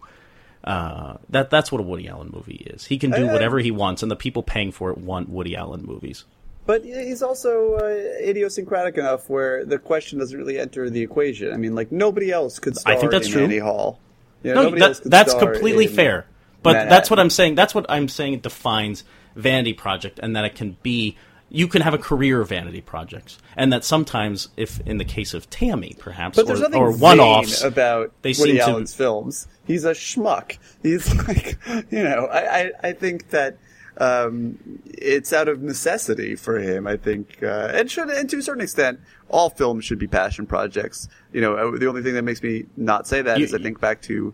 [0.63, 2.85] Uh, that that's what a Woody Allen movie is.
[2.85, 5.55] He can do Uh, whatever he wants, and the people paying for it want Woody
[5.55, 6.23] Allen movies.
[6.65, 7.85] But he's also uh,
[8.25, 11.51] idiosyncratic enough where the question doesn't really enter the equation.
[11.53, 13.43] I mean, like nobody else could I think that's true.
[13.43, 13.99] Annie Hall.
[14.43, 16.25] You know, No, nobody that- that's completely fair.
[16.61, 16.89] But Manhattan.
[16.89, 17.55] that's what I'm saying.
[17.55, 19.03] That's what I'm saying It defines
[19.35, 21.17] vanity project, and that it can be.
[21.55, 25.35] You can have a career of vanity projects, and that sometimes, if in the case
[25.35, 28.95] of Tammy, perhaps, But there's or, nothing or one-offs, about they Woody seem to- Allen's
[28.95, 29.47] films.
[29.65, 30.57] He's a schmuck.
[30.81, 31.59] He's like,
[31.91, 33.57] you know, I, I, I think that
[33.99, 36.87] um, it's out of necessity for him.
[36.87, 40.47] I think, uh, and should, and to a certain extent, all films should be passion
[40.47, 41.07] projects.
[41.31, 43.59] You know, uh, the only thing that makes me not say that You- is I
[43.59, 44.33] think back to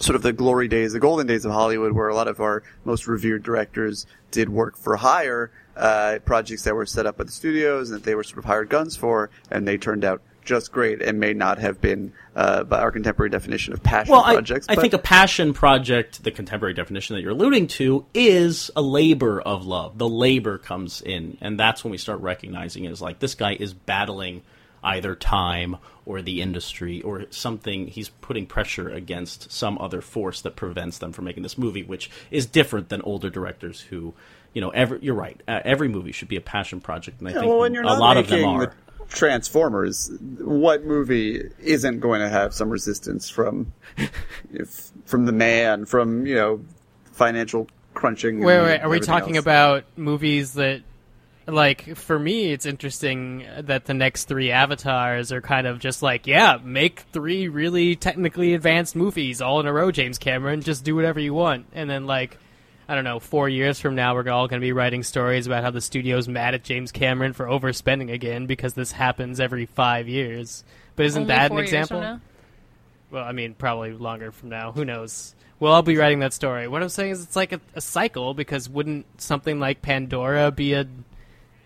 [0.00, 2.62] sort of the glory days, the golden days of Hollywood, where a lot of our
[2.86, 7.32] most revered directors did work for hire, uh, projects that were set up at the
[7.32, 10.72] studios and that they were sort of hired guns for, and they turned out just
[10.72, 14.34] great and may not have been uh, by our contemporary definition of passion Well, I,
[14.34, 14.66] projects.
[14.68, 18.82] I but- think a passion project, the contemporary definition that you're alluding to, is a
[18.82, 19.98] labor of love.
[19.98, 23.72] The labor comes in, and that's when we start recognizing is like this guy is
[23.72, 24.42] battling
[24.84, 27.86] either time or the industry or something.
[27.86, 32.10] He's putting pressure against some other force that prevents them from making this movie, which
[32.32, 34.12] is different than older directors who,
[34.52, 35.40] you know, every you're right.
[35.48, 37.84] Uh, every movie should be a passion project, and I Yeah, think well, when you're
[37.84, 38.66] a lot of them are.
[38.66, 38.72] the
[39.08, 43.72] Transformers, what movie isn't going to have some resistance from
[44.52, 46.60] if, from the man, from you know
[47.12, 48.36] financial crunching?
[48.36, 48.80] and Wait, wait.
[48.80, 49.44] Are we talking else?
[49.44, 50.82] about movies that,
[51.46, 56.26] like, for me, it's interesting that the next three avatars are kind of just like,
[56.26, 60.62] yeah, make three really technically advanced movies all in a row, James Cameron.
[60.62, 62.38] Just do whatever you want, and then like.
[62.88, 63.20] I don't know.
[63.20, 66.28] Four years from now, we're all going to be writing stories about how the studio's
[66.28, 70.64] mad at James Cameron for overspending again because this happens every five years.
[70.96, 72.20] But isn't Only that an example?
[73.10, 74.72] Well, I mean, probably longer from now.
[74.72, 75.34] Who knows?
[75.60, 76.66] Well, I'll be writing that story.
[76.66, 80.72] What I'm saying is, it's like a, a cycle because wouldn't something like Pandora be
[80.72, 80.88] a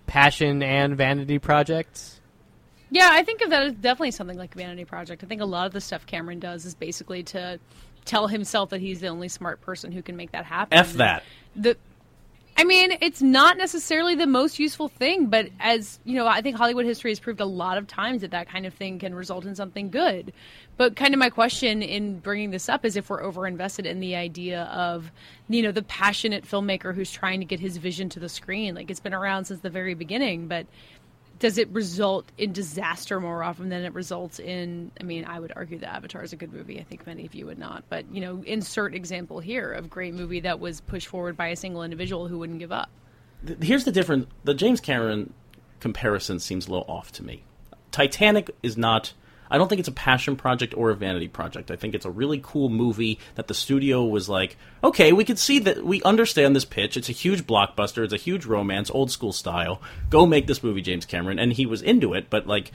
[0.06, 2.20] passion and vanity project?
[2.90, 5.24] Yeah, I think of that as definitely something like a vanity project.
[5.24, 7.58] I think a lot of the stuff Cameron does is basically to
[8.06, 10.78] tell himself that he's the only smart person who can make that happen.
[10.78, 11.22] F that.
[11.54, 11.76] The,
[12.58, 16.56] I mean, it's not necessarily the most useful thing, but as you know, I think
[16.56, 19.44] Hollywood history has proved a lot of times that that kind of thing can result
[19.44, 20.32] in something good.
[20.78, 24.00] But kind of my question in bringing this up is if we're over invested in
[24.00, 25.10] the idea of,
[25.48, 28.74] you know, the passionate filmmaker who's trying to get his vision to the screen.
[28.74, 30.66] Like it's been around since the very beginning, but
[31.38, 35.52] does it result in disaster more often than it results in i mean i would
[35.56, 38.04] argue that avatar is a good movie i think many of you would not but
[38.12, 41.82] you know insert example here of great movie that was pushed forward by a single
[41.82, 42.90] individual who wouldn't give up
[43.60, 44.26] Here's the difference.
[44.44, 45.32] The James Cameron
[45.80, 47.44] comparison seems a little off to me.
[47.90, 49.12] Titanic is not.
[49.50, 51.70] I don't think it's a passion project or a vanity project.
[51.70, 55.36] I think it's a really cool movie that the studio was like, okay, we can
[55.36, 56.96] see that we understand this pitch.
[56.96, 58.02] It's a huge blockbuster.
[58.04, 59.80] It's a huge romance, old school style.
[60.10, 61.38] Go make this movie, James Cameron.
[61.38, 62.72] And he was into it, but like,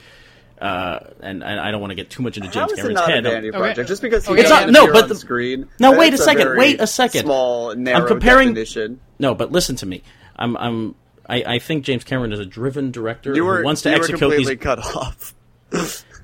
[0.60, 2.80] uh, and, and I don't want to get too much into How James is it
[2.82, 3.26] Cameron's not head.
[3.26, 3.58] a vanity Okay.
[3.58, 3.88] project?
[3.88, 5.68] Just because he Okay, It's doesn't no, appear but on the- screen.
[5.80, 7.22] No, wait a second, very wait a second.
[7.24, 9.00] Small, narrow comparing- definition.
[9.18, 10.02] No, but listen to me.
[10.36, 10.94] I'm, I'm,
[11.28, 13.94] I, I think James Cameron is a driven director You were who wants to you
[13.94, 15.34] were execute completely these cut off.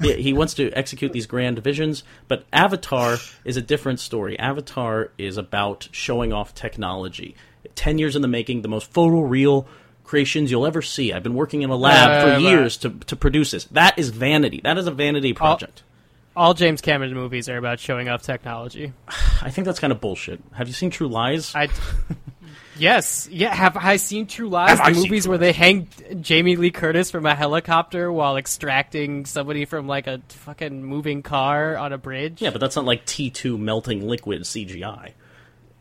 [0.01, 4.39] He wants to execute these grand visions, but Avatar is a different story.
[4.39, 7.35] Avatar is about showing off technology.
[7.75, 9.67] ten years in the making, the most photoreal
[10.05, 11.13] creations you'll ever see.
[11.13, 13.65] I've been working in a lab for years to to produce this.
[13.67, 14.61] That is vanity.
[14.63, 15.83] That is a vanity project.
[16.37, 18.93] All James Cameron movies are about showing off technology.
[19.43, 20.41] I think that's kind of bullshit.
[20.53, 21.55] Have you seen True Lies?
[21.55, 21.69] I.
[22.79, 23.55] Yes, yeah.
[23.55, 24.79] Have I seen True Lies?
[24.79, 25.89] Have the seen movies where they hang
[26.21, 31.77] Jamie Lee Curtis from a helicopter while extracting somebody from like a fucking moving car
[31.77, 32.41] on a bridge.
[32.41, 35.13] yeah, but that's not like T two melting liquid CGI.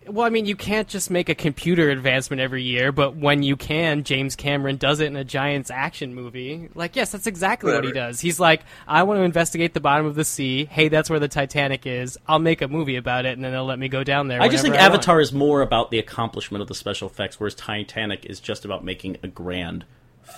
[0.10, 3.56] Well, I mean, you can't just make a computer advancement every year, but when you
[3.56, 6.70] can, James Cameron does it in a Giants action movie.
[6.76, 8.20] Like, yes, that's exactly what he does.
[8.20, 10.66] He's like, I want to investigate the bottom of the sea.
[10.66, 12.18] Hey, that's where the Titanic is.
[12.28, 14.42] I'll make a movie about it, and then they'll let me go down there.
[14.42, 17.08] I just think whenever I want." Avatar is more about the accomplishment of the special
[17.10, 19.86] effects, whereas Titanic is just about making a grand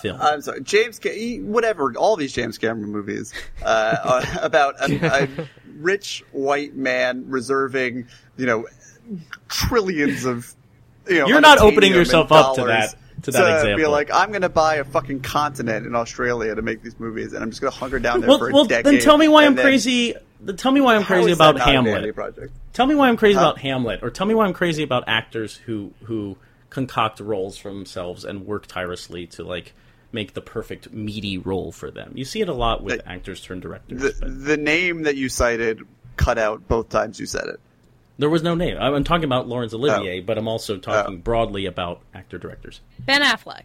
[0.02, 0.20] film.
[0.22, 1.00] I'm sorry, James.
[1.00, 1.94] Ca- whatever.
[1.96, 8.46] All these James Cameron movies uh, are about a, a rich white man reserving, you
[8.46, 8.68] know,
[9.48, 10.54] trillions of.
[11.08, 13.92] You know, You're not opening yourself up to that- to that Be example.
[13.92, 17.44] like, I'm going to buy a fucking continent in Australia to make these movies, and
[17.44, 18.86] I'm just going to hunker down there well, for a well decade.
[18.86, 20.16] then tell me why I'm then- crazy.
[20.56, 22.52] Tell me why I'm crazy about not a vanity Hamlet.
[22.72, 23.42] Tell me why I'm crazy Huh?
[23.42, 26.38] about Hamlet, or tell me why I'm crazy about actors who who
[26.70, 29.74] concoct roles for themselves and work tirelessly to like
[30.14, 32.14] make the perfect meaty role for them.
[32.16, 34.00] You see it a lot with The- actors turned directors.
[34.02, 35.82] The, the name that you cited
[36.16, 37.60] cut out both times you said it.
[38.20, 38.78] There was no name.
[38.80, 40.24] I'm talking about Laurence Olivier, Oh.
[40.26, 41.18] but I'm also talking Oh.
[41.18, 42.82] broadly about actor directors.
[43.00, 43.64] Ben Affleck.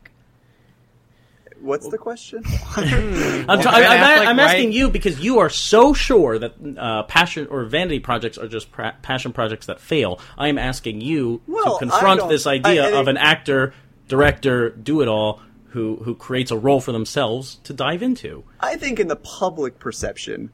[1.60, 2.42] What's the question?
[2.76, 4.74] I'm, Well, ta- Ben I'm, Affleck, I'm asking right?
[4.74, 8.96] you because you are so sure that uh, passion or vanity projects are just pra-
[9.02, 10.20] passion projects that fail.
[10.36, 13.72] I am asking you Well, to confront this idea I- I- of an actor,
[14.08, 15.40] director, do it all
[15.70, 18.44] who who creates a role for themselves to dive into.
[18.60, 20.50] I think in the public perception,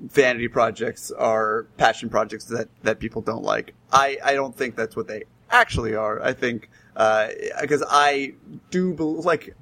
[0.00, 3.74] vanity projects are passion projects that, that people don't like.
[3.92, 6.22] I, I don't think that's what they actually are.
[6.22, 8.34] I think, because I
[8.70, 9.54] do, bel like,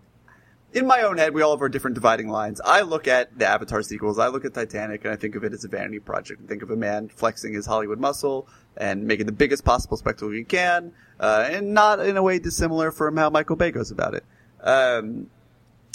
[0.72, 2.60] in my own head, we all have our different dividing lines.
[2.64, 5.52] I look at the Avatar sequels, I look at Titanic, and I think of it
[5.52, 6.42] as a vanity project.
[6.44, 10.30] I think of a man flexing his Hollywood muscle and making the biggest possible spectacle
[10.30, 14.14] he can, uh, and not in a way dissimilar from how Michael Bay goes about
[14.14, 14.24] it.
[14.62, 15.30] Um,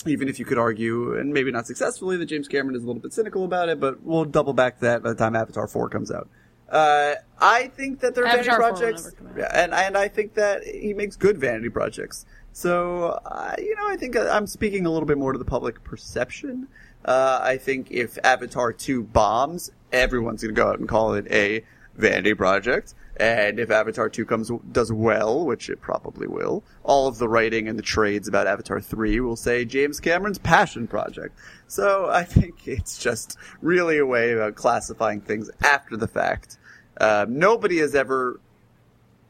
[0.07, 3.01] even if you could argue, and maybe not successfully, that James Cameron is a little
[3.01, 5.89] bit cynical about it, but we'll double back to that by the time Avatar 4
[5.89, 6.27] comes out.
[6.69, 9.37] Uh, I think that they're vanity Avatar 4 will projects, never come out.
[9.37, 12.25] yeah, and, and I think that he makes good vanity projects.
[12.53, 15.83] So, uh, you know, I think I'm speaking a little bit more to the public
[15.83, 16.67] perception.
[17.05, 21.25] Uh, I think if Avatar 2 bombs, everyone's going to go out and call it
[21.31, 21.63] a
[21.95, 22.93] vanity project.
[23.19, 27.67] And if Avatar 2 comes, does well, which it probably will, all of the writing
[27.67, 31.37] and the trades about Avatar 3 will say James Cameron's passion project.
[31.67, 36.57] So I think it's just really a way about classifying things after the fact.
[36.99, 38.39] Uh, nobody has ever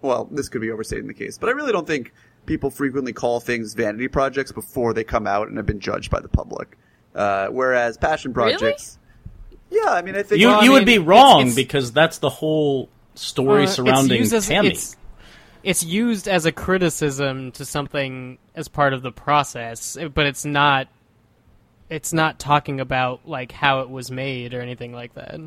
[0.02, 2.14] well, this could be overstating the case, but I really don't think
[2.46, 6.22] people frequently call things vanity projects before they come out and have been judged by
[6.22, 6.78] the public.
[7.14, 8.54] Uh, whereas passion Really?
[8.54, 8.98] projects,
[9.70, 11.56] yeah, I mean, I think You Well, I you would mean, be it's- wrong it's-
[11.56, 12.88] because that's the whole
[13.20, 14.70] story Uh, it's surrounding as- Tammy.
[14.70, 14.96] It's,
[15.62, 20.88] it's used as a criticism to something as part of the process, but it's not.
[21.90, 25.40] It's not talking about like how it was made or anything like that.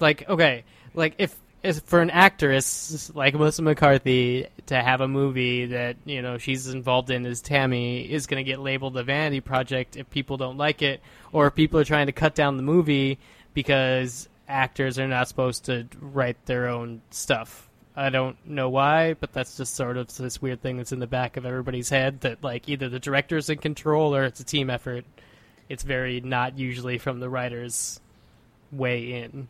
[0.00, 5.66] Like okay, like if, if for an actress like Melissa McCarthy to have a movie
[5.66, 9.40] that you know she's involved in as Tammy is going to get labeled a vanity
[9.40, 12.62] project if people don't like it, or if people are trying to cut down the
[12.62, 13.18] movie
[13.54, 17.68] because actors are not supposed to write their own stuff.
[17.94, 21.06] I don't know why, but that's just sort of this weird thing that's in the
[21.06, 24.68] back of everybody's head that like either the director's in control or it's a team
[24.68, 25.04] effort.
[25.68, 27.98] It's very not usually from the writer's
[28.70, 29.48] way in.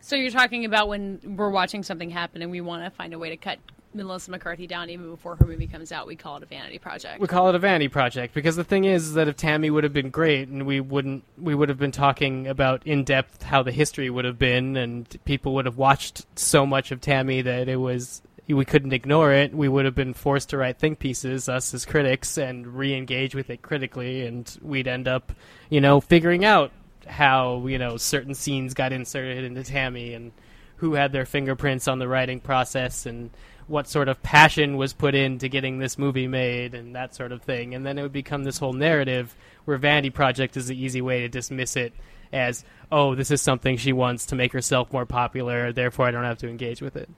[0.00, 3.18] So you're talking about when we're watching something happen and we want to find a
[3.18, 3.58] way to cut
[3.94, 6.06] Melissa McCarthy down even before her movie comes out.
[6.06, 7.20] We call it a vanity project.
[7.20, 9.92] We call it a vanity project because the thing is that if Tammy would have
[9.92, 13.72] been great and we wouldn't we would have been talking about in depth how the
[13.72, 17.76] history would have been and people would have watched so much of Tammy that it
[17.76, 19.52] was we couldn't ignore it.
[19.54, 23.50] We would have been forced to write think pieces us as critics and re-engage with
[23.50, 25.32] it critically and we'd end up,
[25.68, 26.70] you know, figuring out
[27.06, 30.32] how, you know, certain scenes got inserted into Tammy and
[30.76, 33.30] who had their fingerprints on the writing process and
[33.68, 37.42] what sort of passion was put into getting this movie made and that sort of
[37.42, 37.74] thing.
[37.74, 41.20] And then it would become this whole narrative where Vanity Project is the easy way
[41.20, 41.92] to dismiss it
[42.32, 46.24] as, oh, this is something she wants to make herself more popular, therefore I don't
[46.24, 47.08] have to engage with it.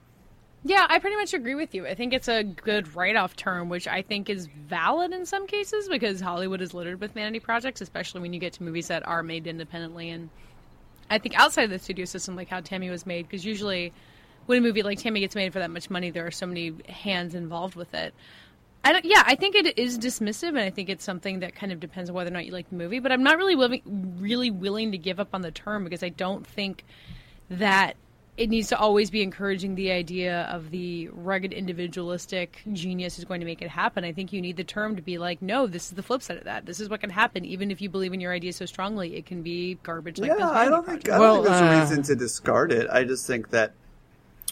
[0.63, 1.87] Yeah, I pretty much agree with you.
[1.87, 5.87] I think it's a good write-off term, which I think is valid in some cases
[5.87, 9.23] because Hollywood is littered with vanity projects, especially when you get to movies that are
[9.23, 10.09] made independently.
[10.09, 10.29] And
[11.09, 13.93] I think outside of the studio system, like how Tammy was made, because usually
[14.49, 16.73] when a movie like Tammy gets made for that much money, there are so many
[16.89, 18.15] hands involved with it.
[18.83, 21.71] I don't, yeah, I think it is dismissive, and I think it's something that kind
[21.71, 22.99] of depends on whether or not you like the movie.
[22.99, 26.09] But I'm not really willing, really willing to give up on the term because I
[26.09, 26.83] don't think
[27.51, 27.95] that
[28.37, 33.41] it needs to always be encouraging the idea of the rugged individualistic genius who's going
[33.41, 34.03] to make it happen.
[34.03, 36.37] I think you need the term to be like, no, this is the flip side
[36.37, 36.65] of that.
[36.65, 37.45] This is what can happen.
[37.45, 40.17] Even if you believe in your idea so strongly, it can be garbage.
[40.17, 41.09] Like yeah, those I don't think projects.
[41.09, 42.89] I don't Well, think there's uh, a reason to discard it.
[42.89, 43.73] I just think that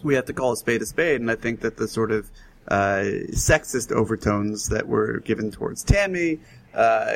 [0.03, 2.31] we have to call a spade a spade, and I think that the sort of
[2.67, 6.39] uh, sexist overtones that were given towards Tammy,
[6.73, 7.13] uh,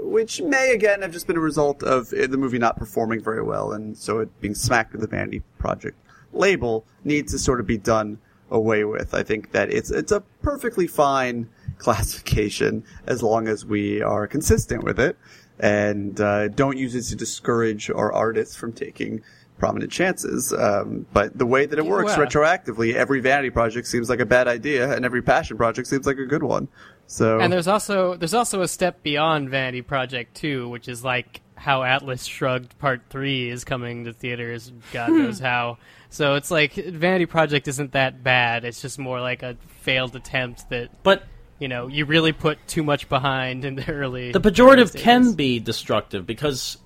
[0.00, 3.42] which may again have just been a result of uh, the movie not performing very
[3.42, 5.98] well, and so it being smacked with the Vanity Project
[6.32, 8.18] label, needs to sort of be done
[8.50, 9.14] away with.
[9.14, 14.84] I think that it's it's a perfectly fine classification as long as we are consistent
[14.84, 15.16] with it
[15.58, 19.22] and uh, don't use it to discourage our artists from taking
[19.58, 20.52] prominent chances.
[20.52, 24.26] Um, but the way that it works well- retroactively, every vanity project seems like a
[24.26, 26.68] bad idea, and every passion project seems like a good one.
[27.06, 31.40] So And there's also there's also a step beyond Vanity Project too, which is like
[31.54, 35.78] how Atlas Shrugged Part 3 is coming to theaters, God knows how.
[36.10, 38.64] So it's like Vanity Project isn't that bad.
[38.64, 41.24] It's just more like a failed attempt that But
[41.58, 45.58] you know, you really put too much behind in the early the pejorative can be
[45.58, 46.78] destructive because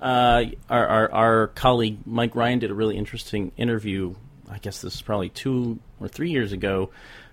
[0.00, 4.14] uh, our, our our colleague Mike Ryan did a really interesting interview.
[4.50, 6.90] I guess this is probably two or three years ago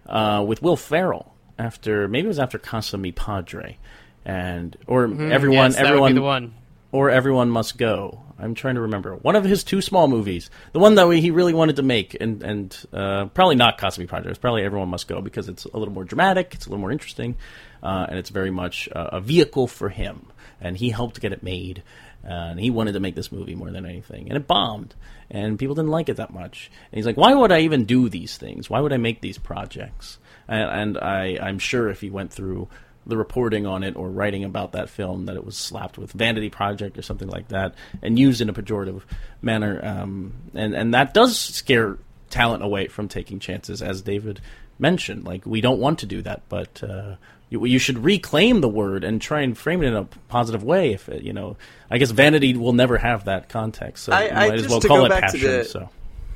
[0.08, 3.78] uh, with Will Ferrell after maybe it was after Casa Mi Padre,
[4.26, 5.32] and or everyone Mm-hmm.
[5.32, 6.54] Yes, that would be everyone the one.
[6.92, 8.20] or Everyone Must Go.
[8.40, 11.54] I'm trying to remember one of his two small movies, the one that he really
[11.54, 14.30] wanted to make, and and uh, probably not Cosby Project.
[14.32, 16.92] It's probably Everyone Must Go because it's a little more dramatic, it's a little more
[16.92, 17.36] interesting,
[17.84, 20.26] uh, and it's very much uh, a vehicle for him,
[20.60, 21.84] and he helped get it made.
[22.24, 24.96] And he wanted to make this movie more than anything, and it bombed,
[25.30, 26.72] and people didn't like it that much.
[26.92, 28.70] And he's like, "Why would I even do these things?
[28.70, 32.70] Why would I make these projects?" And, and I, I'm sure if he went through
[33.06, 36.50] the reporting on it or writing about that film that it was slapped with Vanity
[36.50, 39.02] Project or something like that and used in a pejorative
[39.42, 39.80] manner.
[39.84, 41.98] Um, and, and that does scare
[42.34, 44.42] talent away from taking chances, as David
[44.80, 45.24] mentioned.
[45.24, 47.16] Like, we don't want to do that, but uh,
[47.50, 50.94] you, you should reclaim the word and try and frame it in a positive way.
[50.94, 51.56] If it, you know,
[51.92, 54.82] I guess vanity will never have that context, so I- I might as just well
[54.82, 55.42] call it passion.
[55.42, 55.90] the- so.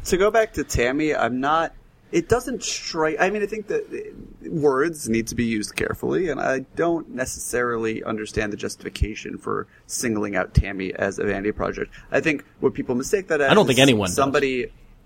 [0.06, 1.74] to go back to Tammy, I'm not.
[2.10, 3.18] It doesn't strike.
[3.20, 4.14] I mean, I think that
[4.45, 10.36] words need to be used carefully, and I don't necessarily understand the justification for singling
[10.38, 11.91] out Tammy as a vanity project.
[12.12, 14.16] I think what people mistake that as I don't think anyone does.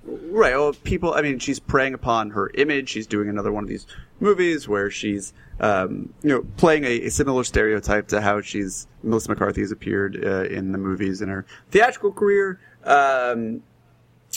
[0.04, 0.56] Right.
[0.56, 1.14] Well, people.
[1.14, 2.90] I mean, she's preying upon her image.
[2.90, 3.86] She's doing another one of these
[4.20, 9.30] movies where she's, um, you know, playing a, a similar stereotype to how she's Melissa
[9.30, 12.60] McCarthy has appeared uh, in the movies in her theatrical career.
[12.84, 13.62] Um,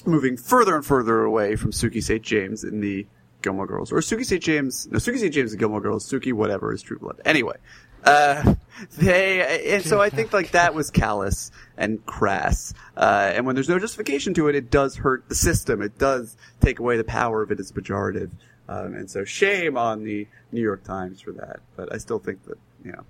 [0.04, 2.22] moving further and further away from Sookie St.
[2.22, 3.06] James in the
[3.42, 3.92] Gilmore Girls.
[3.92, 4.42] Or Sookie St.
[4.42, 5.32] James, no, Sookie St.
[5.32, 7.20] James and Gilmore Girls, Sookie whatever is True Blood.
[7.24, 7.56] Anyway,
[8.04, 8.54] uh,
[8.96, 12.74] they, and so I think like that was callous and crass.
[12.96, 15.82] Uh, and when there's no justification to it, it does hurt the system.
[15.82, 18.30] It does take away the power of it as pejorative.
[18.68, 21.60] Um, and so shame on the New York Times for that.
[21.76, 23.04] But I still think that, you know,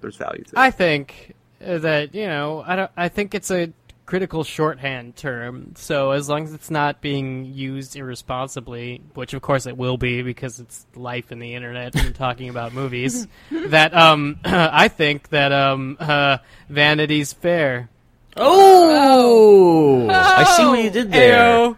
[0.00, 0.58] there's value to it.
[0.58, 2.90] I think that you know, I don't.
[2.96, 3.72] I think it's a
[4.10, 5.72] critical shorthand term.
[5.76, 10.22] So as long as it's not being used irresponsibly, which of course it will be
[10.22, 15.52] because it's life in the internet and talking about movies, that um, I think that
[15.52, 16.38] um, uh,
[16.68, 17.88] vanity's fair.
[18.36, 21.38] Oh, I see what you did there.
[21.38, 21.76] Ayo.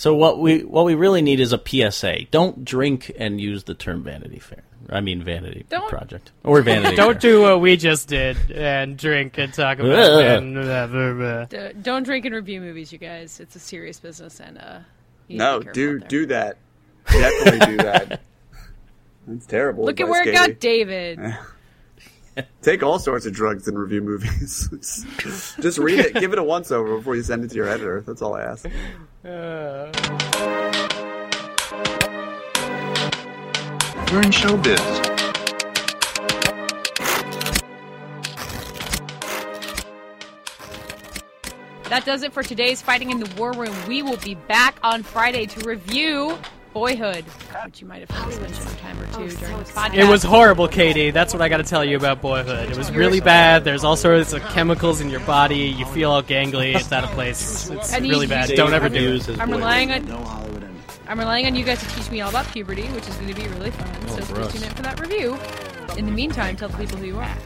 [0.00, 2.24] So what we what we really need is a PSA.
[2.30, 4.62] Don't drink and use the term Vanity Fair.
[4.88, 6.96] I mean Vanity Don't- Project or Vanity.
[6.96, 7.32] Don't Fair.
[7.32, 9.92] do what we just did and drink and talk about.
[9.92, 10.24] Ugh.
[10.24, 11.44] and blah, blah, blah.
[11.44, 13.40] D- don't drink and review movies, you guys.
[13.40, 14.78] It's a serious business, and uh,
[15.28, 16.56] you need to no, be do, do that.
[17.04, 18.20] Definitely do that.
[19.26, 19.84] That's terrible.
[19.84, 21.36] Look at advice, where it got David.
[22.62, 25.06] Take all sorts of drugs and review movies.
[25.60, 28.00] Just read it, give it a once over before you send it to your editor.
[28.00, 28.64] That's all I ask.
[29.22, 29.90] We're
[34.22, 34.78] in showbiz.
[41.90, 43.76] That does it for today's Fighting in the War Room.
[43.86, 46.38] We will be back on Friday to review
[46.72, 47.24] Boyhood,
[47.64, 49.94] which you might have heard us a time or two during this oh, podcast.
[49.94, 51.12] It was horrible, Katey.
[51.12, 52.70] That's what I got to tell you about Boyhood.
[52.70, 53.64] It was really bad.
[53.64, 55.56] There's all sorts of chemicals in your body.
[55.56, 56.74] You feel all gangly.
[56.76, 57.68] It's out of place.
[57.70, 58.50] It's I need really bad.
[58.54, 59.40] Don't ever do Reviews it.
[59.40, 60.06] I'm relying on
[61.08, 63.34] I'm relying on you guys to teach me all about puberty, which is going to
[63.34, 64.08] be really fun.
[64.08, 64.52] so gross.
[64.52, 65.36] please tune in for that review.
[65.96, 67.36] In the meantime, tell the people who you are.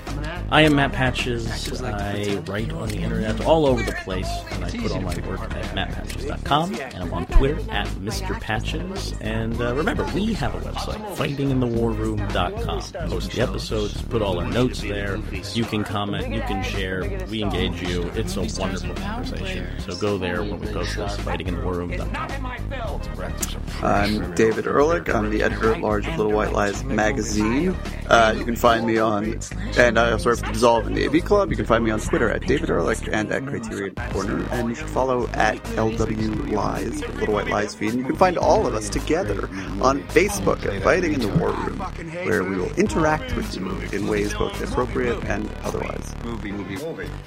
[0.50, 1.82] I am Matt Patches.
[1.82, 5.40] I write on the internet all over the place, and I put all my work
[5.40, 8.38] at mattpatches.com, and I'm on Twitter at Mr.
[8.40, 9.14] Patches.
[9.20, 13.08] And uh, remember, we have a website, fightinginthewarroom.com.
[13.08, 15.18] Post the episodes, put all our notes there.
[15.54, 18.02] You can comment, you can share, we engage you.
[18.14, 19.66] It's a wonderful conversation.
[19.80, 22.44] So go there when we post this, fightinginthewarroom.com.
[23.82, 25.08] I'm David Ehrlich.
[25.12, 27.74] I'm the editor at large of Little White Lies magazine.
[28.08, 29.38] Uh, you can find me on,
[29.78, 31.50] and I also have Dissolve in the AV Club.
[31.50, 34.46] You can find me on Twitter at David Ehrlich and at Criterion Corner.
[34.50, 37.90] And you should follow at LW Lies, Little White Lies feed.
[37.90, 39.48] And you can find all of us together
[39.80, 41.78] on Facebook at Fighting in the War Room,
[42.26, 46.14] where we will interact with you in ways both appropriate and otherwise.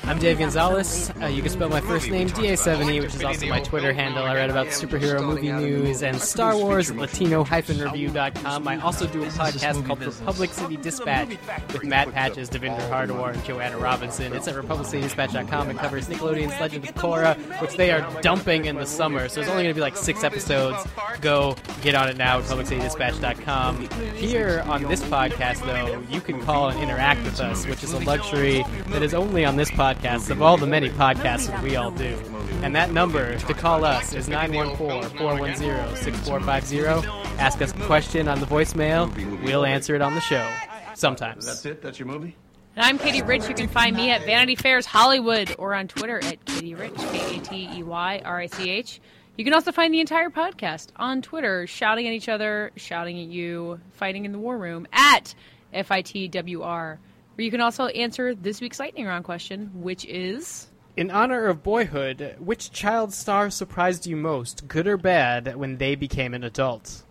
[0.03, 1.11] I'm Dave Gonzalez.
[1.21, 4.23] Uh, you can spell my first name DA7E, which is also my Twitter handle.
[4.23, 8.67] I write about superhero movie news and Star Wars at Latino-review.com.
[8.67, 11.37] I also do a podcast called Republic City Dispatch
[11.71, 14.33] with Matt Patches, Devindra Hardawar, and Joanna Robinson.
[14.33, 15.69] It's at RepublicCityDispatch.com.
[15.69, 19.29] It covers Nickelodeon's Legend of Korra, which they are dumping in the summer.
[19.29, 20.85] So there's only going to be like six episodes.
[21.21, 23.87] Go get on it now at RepublicCityDispatch.com.
[24.15, 27.99] Here on this podcast, though, you can call and interact with us, which is a
[27.99, 31.91] luxury that is only on this podcast of all the many podcasts that we all
[31.91, 32.17] do.
[32.63, 37.26] And that number to call us is 914-410-6450.
[37.39, 39.13] Ask us a question on the voicemail.
[39.43, 40.47] We'll answer it on the show.
[40.95, 41.45] Sometimes.
[41.45, 41.81] That's it?
[41.83, 42.35] That's your movie?
[42.75, 43.47] And I'm Katey Rich.
[43.47, 47.37] You can find me at Vanity Fairs Hollywood or on Twitter at Katey Rich, K
[47.37, 48.99] A T E Y R I C H.
[49.37, 53.27] You can also find the entire podcast on Twitter, shouting at each other, shouting at
[53.27, 55.35] you, fighting in the war room at
[55.73, 56.97] FITWR.
[57.35, 61.61] Where you can also answer this week's lightning round question, which is In honor of
[61.61, 67.03] boyhood, which child star surprised you most, good or bad, when they became an adult?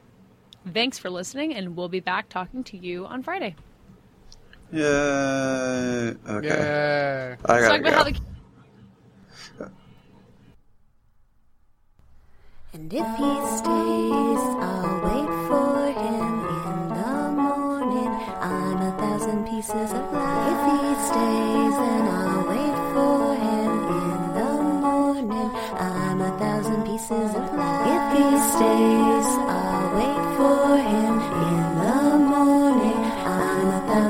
[0.72, 3.54] Thanks for listening, and we'll be back talking to you on Friday.
[4.72, 6.12] Yeah.
[6.28, 6.48] Okay.
[6.48, 7.36] Yeah.
[7.44, 7.96] I Let's gotta talk about go.
[7.96, 8.14] how the
[12.72, 18.12] And if he stays, I'll wait for him in the morning
[18.42, 20.52] on a thousand pieces of light.
[20.52, 24.52] If he stays, then I'll wait for him in the
[24.84, 27.88] morning on a thousand pieces of light.
[27.96, 29.15] If he stays,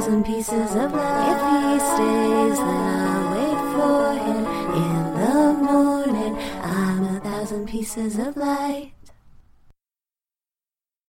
[0.07, 1.33] thousand pieces of light.
[1.33, 4.45] If he stays, then I'll wait for him
[4.85, 8.96] in the morning I'm a thousand pieces of light.